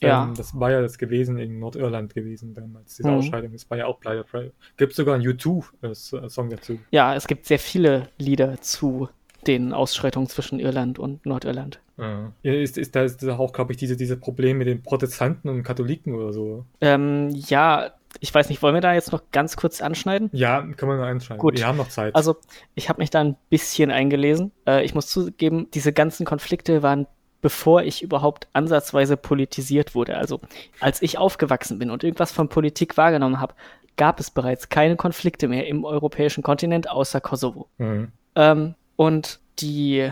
[0.00, 0.24] Ja.
[0.24, 3.18] Ähm, das war ja das gewesen in Nordirland gewesen damals, diese Mhm.
[3.18, 3.52] Ausschreitung.
[3.52, 4.52] Das war ja auch Bloody Friday.
[4.78, 6.78] Gibt sogar einen U2-Song dazu.
[6.90, 9.10] Ja, es gibt sehr viele Lieder zu
[9.46, 11.80] den Ausschreitungen zwischen Irland und Nordirland.
[11.98, 12.32] Ja.
[12.42, 16.14] Ist, ist da ist auch, glaube ich, diese, diese Probleme mit den Protestanten und Katholiken
[16.14, 16.64] oder so.
[16.80, 20.30] Ähm, ja, ich weiß nicht, wollen wir da jetzt noch ganz kurz anschneiden?
[20.32, 21.40] Ja, kann man mal einschreiben.
[21.40, 21.58] Gut.
[21.58, 22.14] Wir haben noch Zeit.
[22.14, 22.36] Also,
[22.74, 24.52] ich habe mich da ein bisschen eingelesen.
[24.66, 27.06] Äh, ich muss zugeben, diese ganzen Konflikte waren
[27.42, 30.16] bevor ich überhaupt ansatzweise politisiert wurde.
[30.16, 30.40] Also
[30.78, 33.54] als ich aufgewachsen bin und irgendwas von Politik wahrgenommen habe,
[33.96, 37.68] gab es bereits keine Konflikte mehr im europäischen Kontinent außer Kosovo.
[37.78, 38.12] Mhm.
[38.36, 40.10] Ähm, und die,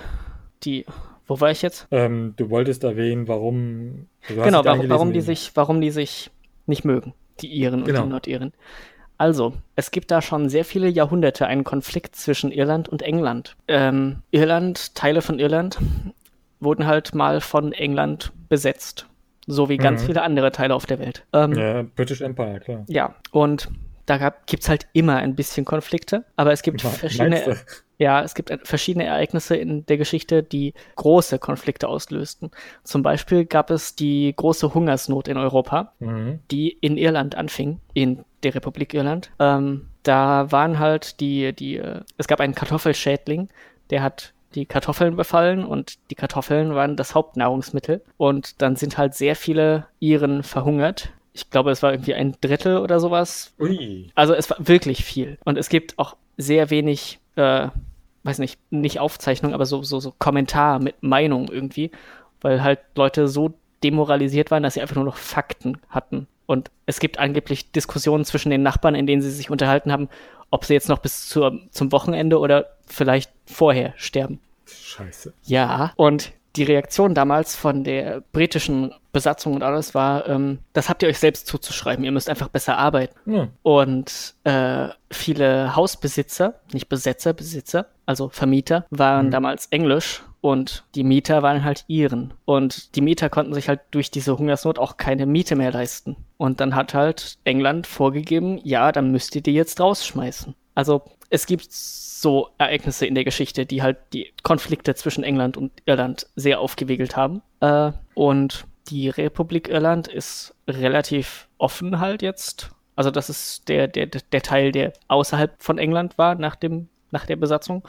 [0.63, 0.85] die,
[1.27, 1.87] wo war ich jetzt?
[1.91, 4.07] Ähm, du wolltest erwähnen, warum.
[4.29, 6.31] also genau, warum, warum die sich, warum die sich
[6.67, 8.01] nicht mögen, die Iren Genau.
[8.01, 8.53] und die Nordiren.
[9.19, 13.55] Also, es gibt da schon sehr viele Jahrhunderte einen Konflikt zwischen Irland und England.
[13.69, 15.79] Ähm, Irland, Teile von Irland
[16.59, 19.07] wurden halt mal von England besetzt.
[19.47, 20.07] So wie ganz Mhm.
[20.07, 21.27] viele andere Teile auf der Welt.
[21.35, 22.85] Ähm, Ja, British Empire, klar.
[22.89, 23.69] ja, und
[24.11, 27.57] da gab, gibt's halt immer ein bisschen Konflikte, aber es gibt verschiedene,
[27.99, 32.51] ja, es gibt verschiedene Ereignisse in der Geschichte, die große Konflikte auslösten.
[32.83, 36.41] Zum Beispiel gab es die große Hungersnot in Europa, Mhm.
[36.51, 39.31] die in Irland anfing, in der Republik Irland.
[39.39, 43.49] Ähm, da waren halt die, die, äh, es gab einen Kartoffelschädling,
[43.91, 48.03] der hat die Kartoffeln befallen und die Kartoffeln waren das Hauptnahrungsmittel.
[48.17, 51.11] Und dann sind halt sehr viele Iren verhungert.
[51.41, 53.53] Ich glaube, es war irgendwie ein Drittel oder sowas.
[53.59, 54.11] Ui.
[54.15, 55.39] Also es war wirklich viel.
[55.45, 57.69] Und es gibt auch sehr wenig, äh,
[58.23, 61.91] weiß nicht, nicht Aufzeichnung, aber so, so, so Kommentar mit Meinung irgendwie,
[62.41, 66.27] weil halt Leute so demoralisiert waren, dass sie einfach nur noch Fakten hatten.
[66.47, 70.09] Und es gibt angeblich Diskussionen zwischen den Nachbarn, in denen sie sich unterhalten haben,
[70.51, 74.41] ob sie jetzt noch bis zur, zum Wochenende oder vielleicht vorher sterben.
[74.67, 75.33] Scheiße.
[75.45, 81.03] Ja, und die Reaktion damals von der britischen Besatzung und alles war, ähm, das habt
[81.03, 83.15] ihr euch selbst zuzuschreiben, ihr müsst einfach besser arbeiten.
[83.31, 83.49] Ja.
[83.63, 89.31] Und äh, viele Hausbesitzer, nicht Besetzer, Besitzer, also Vermieter, waren Mhm.
[89.31, 92.33] damals englisch und die Mieter waren halt iren.
[92.45, 96.17] Und die Mieter konnten sich halt durch diese Hungersnot auch keine Miete mehr leisten.
[96.39, 100.55] Und dann hat halt England vorgegeben, ja, dann müsst ihr die jetzt rausschmeißen.
[100.75, 105.73] Also es gibt so Ereignisse in der Geschichte, die halt die Konflikte zwischen England und
[105.85, 107.43] Irland sehr aufgewiegelt haben.
[107.61, 112.71] Äh, und die Republik Irland ist relativ offen halt jetzt.
[112.97, 117.27] Also das ist der, der, der Teil, der außerhalb von England war nach dem nach
[117.27, 117.83] der Besatzung.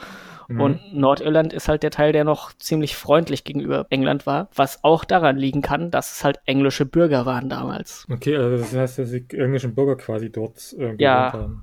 [0.48, 0.60] Mhm.
[0.60, 5.04] Und Nordirland ist halt der Teil, der noch ziemlich freundlich gegenüber England war, was auch
[5.04, 8.04] daran liegen kann, dass es halt englische Bürger waren damals.
[8.10, 11.32] Okay, also das heißt, dass die englischen Bürger quasi dort äh, Ja.
[11.32, 11.62] haben.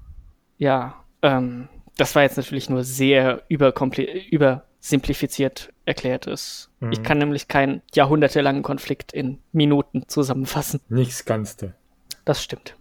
[0.58, 1.68] Ja, ähm,
[1.98, 4.30] das war jetzt natürlich nur sehr überkompli-
[4.80, 6.70] übersimplifiziert erklärtes.
[6.80, 6.92] Mhm.
[6.92, 10.80] Ich kann nämlich keinen jahrhundertelangen Konflikt in Minuten zusammenfassen.
[10.90, 11.74] Nichts Ganzte.
[12.26, 12.76] Das stimmt.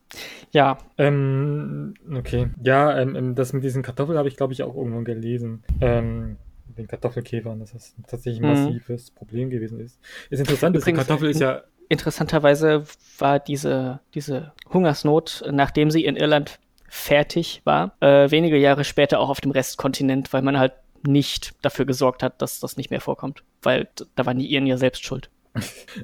[0.53, 2.49] Ja, Ähm, okay.
[2.63, 5.63] Ja, ähm, ähm, das mit diesen Kartoffeln habe ich, glaube ich, auch irgendwann gelesen.
[5.81, 6.37] Ähm,
[6.67, 8.65] mit den Kartoffelkäfern, dass das tatsächlich ein Mhm.
[8.65, 9.99] massives Problem gewesen ist.
[10.31, 11.63] Ist interessant, dass die Übrigens, Kartoffel ist ja.
[11.89, 12.85] interessanterweise
[13.19, 16.59] war diese, diese Hungersnot, nachdem sie in Irland
[16.91, 20.73] fertig war, äh, wenige Jahre später auch auf dem Restkontinent, weil man halt
[21.07, 23.43] nicht dafür gesorgt hat, dass das nicht mehr vorkommt.
[23.63, 25.31] Weil da waren die Iren ja selbst schuld.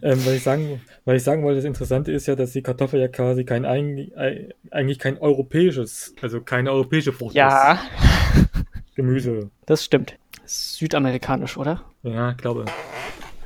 [0.02, 2.98] Ähm, weil ich sagen, weil ich sagen wollte, das Interessante ist ja, dass die Kartoffel
[3.00, 8.48] ja quasi kein eig- ei- eigentlich kein europäisches, also keine europäische Frucht Ja, ist.
[8.96, 9.50] Gemüse.
[9.66, 10.16] das stimmt.
[10.44, 11.84] Südamerikanisch, oder?
[12.02, 12.64] Ja, ich glaube.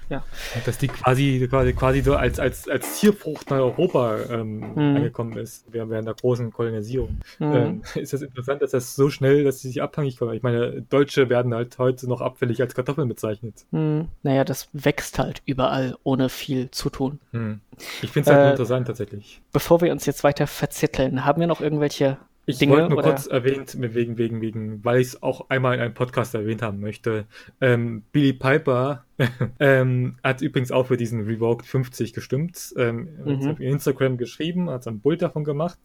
[0.08, 0.24] Ja.
[0.64, 4.96] Dass die quasi, quasi, quasi so als, als, als Tierfrucht nach Europa ähm, Mhm.
[4.96, 7.18] angekommen ist, während, während der großen Kolonisierung.
[7.38, 7.54] Mhm.
[7.54, 10.34] Ähm, ist das interessant, dass das so schnell, dass sie sich abhängig kommen.
[10.34, 13.66] Ich meine, Deutsche werden halt heute noch abfällig als Kartoffeln bezeichnet.
[13.72, 17.20] Hm, naja, das wächst halt überall, ohne viel zu tun.
[17.32, 17.60] Hm.
[18.02, 19.40] Ich finde es halt Äh, nur interessant tatsächlich.
[19.52, 22.18] Bevor wir uns jetzt weiter verzetteln, haben wir noch irgendwelche
[22.48, 25.74] Ich Dinge wollte nur oder- kurz erwähnt, wegen, wegen, wegen, weil ich es auch einmal
[25.74, 27.26] in einem Podcast erwähnt haben möchte.
[27.60, 29.04] Ähm, Billy Piper
[29.60, 32.72] ähm, hat übrigens auch für diesen Revoked 50 gestimmt.
[32.76, 33.40] Ähm, Mhm.
[33.44, 35.78] hat auf Instagram geschrieben, hat so ein Bild davon gemacht.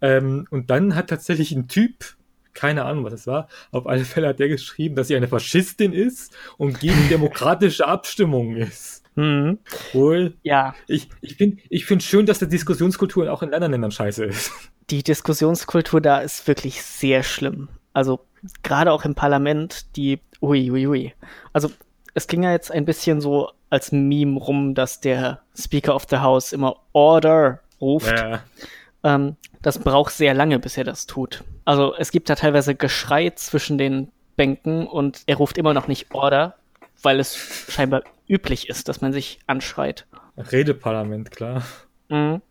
[0.00, 2.16] Ähm, und dann hat tatsächlich ein Typ,
[2.54, 5.92] keine Ahnung, was es war, auf alle Fälle hat der geschrieben, dass sie eine Faschistin
[5.92, 9.02] ist und gegen demokratische Abstimmungen ist.
[9.16, 9.58] Hm,
[9.92, 13.90] Wohl, ja, ich, ich finde ich find schön, dass die Diskussionskultur auch in anderen Ländern
[13.90, 14.52] scheiße ist.
[14.90, 17.68] Die Diskussionskultur da ist wirklich sehr schlimm.
[17.92, 18.20] Also
[18.62, 21.14] gerade auch im Parlament, die, ui, ui, ui.
[21.52, 21.70] Also
[22.14, 26.18] es ging ja jetzt ein bisschen so als Meme rum, dass der Speaker of the
[26.18, 28.16] House immer Order ruft.
[28.16, 28.42] Ja.
[29.02, 31.42] Ähm, das braucht sehr lange, bis er das tut.
[31.64, 36.14] Also es gibt da teilweise Geschrei zwischen den Bänken und er ruft immer noch nicht
[36.14, 36.54] Order,
[37.02, 37.36] weil es
[37.68, 40.06] scheinbar üblich ist, dass man sich anschreit.
[40.36, 41.62] Redeparlament, klar.
[42.08, 42.42] Mhm.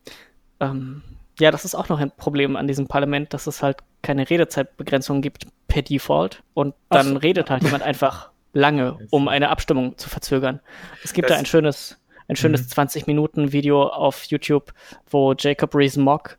[0.59, 1.03] Ähm,
[1.39, 5.21] ja, das ist auch noch ein Problem an diesem Parlament, dass es halt keine Redezeitbegrenzung
[5.21, 7.23] gibt per Default und dann Ach.
[7.23, 10.59] redet halt jemand einfach lange, um eine Abstimmung zu verzögern.
[11.03, 12.67] Es gibt Das- da ein schönes, ein schönes Mhm.
[12.73, 14.73] 20-Minuten-Video auf YouTube,
[15.09, 16.37] wo Jacob Rees-Mogg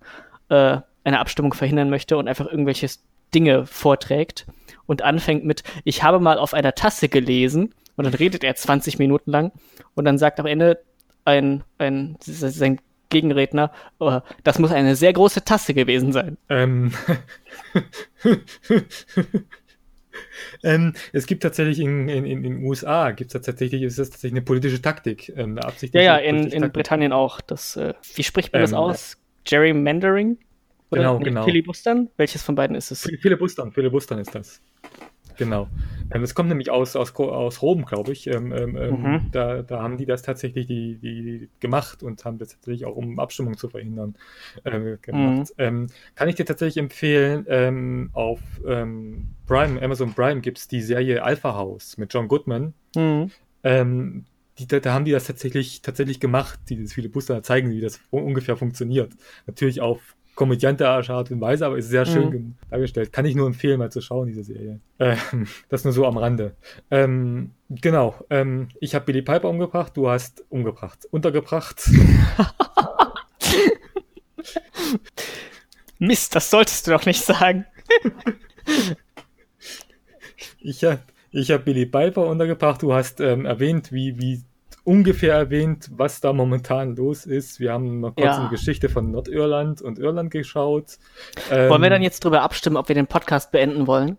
[0.49, 2.88] äh, eine Abstimmung verhindern möchte und einfach irgendwelche
[3.34, 4.47] Dinge vorträgt
[4.86, 8.99] und anfängt mit, ich habe mal auf einer Tasse gelesen und dann redet er 20
[8.99, 9.53] Minuten lang
[9.94, 10.80] und dann sagt am Ende
[11.24, 12.78] ein, ein sein
[13.09, 16.37] Gegenredner, oh, das muss eine sehr große Tasse gewesen sein.
[16.49, 16.93] Ähm,
[20.63, 24.83] ähm, es gibt tatsächlich in, den USA gibt es tatsächlich, ist das tatsächlich eine politische
[24.83, 25.33] Taktik.
[25.37, 27.41] Ähm, eine ja, ja, in, in Britannien auch.
[27.41, 29.17] Das, äh, wie spricht man das ähm, aus?
[29.45, 30.39] Gerrymandering?
[30.91, 31.45] Oder genau, nee, genau.
[31.45, 32.11] Filibustern?
[32.17, 33.03] Welches von beiden ist es?
[33.21, 34.61] Filibustern, Filibustern ist das.
[35.37, 35.68] Genau.
[36.11, 38.26] Ähm, das kommt nämlich aus, aus, aus Rom, glaube ich.
[38.26, 39.30] Ähm, ähm, ähm, mhm.
[39.32, 43.18] da, da haben die das tatsächlich die, die gemacht und haben das tatsächlich auch, um
[43.18, 44.14] Abstimmung zu verhindern,
[44.64, 45.39] äh, gemacht.
[45.39, 45.45] Mhm.
[45.59, 51.22] Ähm, kann ich dir tatsächlich empfehlen, ähm, auf Prime, Amazon Prime gibt es die Serie
[51.22, 52.74] Alpha House mit John Goodman.
[52.95, 53.30] Mhm.
[54.59, 58.01] Die, da, da, haben die das tatsächlich, tatsächlich gemacht, dieses viele Booster zeigen, wie das
[58.11, 59.12] ungefähr funktioniert.
[59.47, 62.55] Natürlich auf komödiante Art und Weise, aber ist sehr schön mhm.
[62.70, 63.12] dargestellt.
[63.12, 64.78] Kann ich nur empfehlen, mal zu schauen, diese Serie.
[65.01, 66.55] Ähm, das nur so am Rande.
[66.91, 68.14] Ähm, genau.
[68.30, 71.09] Ähm, ich habe Billy Piper umgebracht, du hast umgebracht.
[71.11, 71.91] Untergebracht.
[75.99, 77.64] Mist, das solltest du doch nicht sagen.
[80.61, 84.43] ich habe ich hab Billy Piper untergebracht, du hast ähm, erwähnt, wie, wie
[84.87, 87.59] ungefähr erwähnt, was da momentan los ist.
[87.59, 88.41] Wir haben noch kurz ja.
[88.41, 90.99] eine Geschichte von Nordirland und Irland geschaut.
[91.51, 94.16] Ähm, wollen wir dann jetzt darüber abstimmen, ob wir den Podcast beenden wollen?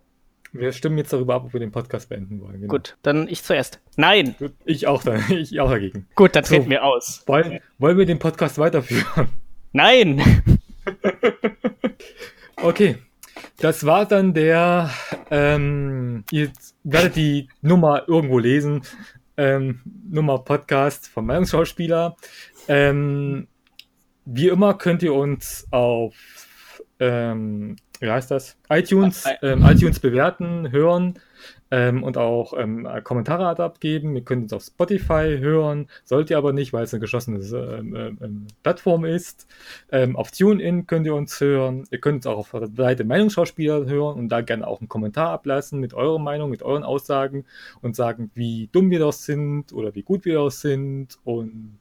[0.51, 2.61] Wir stimmen jetzt darüber ab, ob wir den Podcast beenden wollen.
[2.61, 2.72] Genau.
[2.72, 3.80] Gut, dann ich zuerst.
[3.95, 4.36] Nein!
[4.65, 5.24] Ich auch dann.
[5.30, 6.07] Ich auch dagegen.
[6.15, 7.24] Gut, dann treten so, wir aus.
[7.28, 9.30] Wollen, wollen wir den Podcast weiterführen?
[9.72, 10.22] Nein!
[12.61, 12.97] okay.
[13.59, 14.89] Das war dann der,
[15.32, 16.51] ähm, ihr
[16.84, 18.82] werdet die Nummer irgendwo lesen
[19.38, 22.16] ähm, Nummer Podcast vom Meinungsschauspieler.
[22.68, 23.48] Ähm,
[24.26, 26.16] wie immer könnt ihr uns auf
[27.00, 28.58] ähm, wie heißt das?
[28.70, 31.20] iTunes, ähm, iTunes bewerten, hören
[31.72, 34.15] ähm, und auch ähm, Kommentare abgeben.
[34.15, 37.95] Ihr könnt uns auf Spotify hören, sollt ihr aber nicht, weil es eine geschlossene ähm,
[37.95, 39.47] ähm, ähm, Plattform ist.
[39.91, 41.86] Ähm, auf TuneIn könnt ihr uns hören.
[41.91, 45.30] Ihr könnt uns auch auf der Seite Meinungsschauspieler hören und da gerne auch einen Kommentar
[45.30, 47.45] ablassen mit eurer Meinung, mit euren Aussagen
[47.82, 51.78] und sagen, wie dumm wir das sind oder wie gut wir das sind und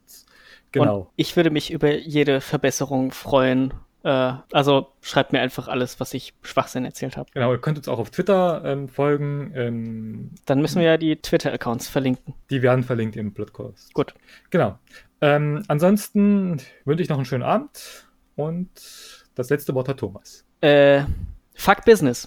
[0.72, 0.99] genau.
[0.99, 3.72] Und ich würde mich über jede Verbesserung freuen
[4.07, 7.29] äh, also schreibt mir einfach alles, was ich Schwachsinn erzählt habe.
[7.35, 9.53] Genau, ihr könnt uns auch auf Twitter ähm, folgen.
[9.57, 12.35] Ähm, Dann müssen wir ja die Twitter-Accounts verlinken.
[12.51, 13.93] Die werden verlinkt im Podcast.
[13.95, 14.15] Gut.
[14.51, 14.79] Genau.
[15.21, 18.71] Ähm, ansonsten wünsche ich noch einen schönen Abend und
[19.35, 20.45] das letzte Wort hat Thomas.
[20.61, 21.03] Äh,
[21.57, 22.25] fuck Business.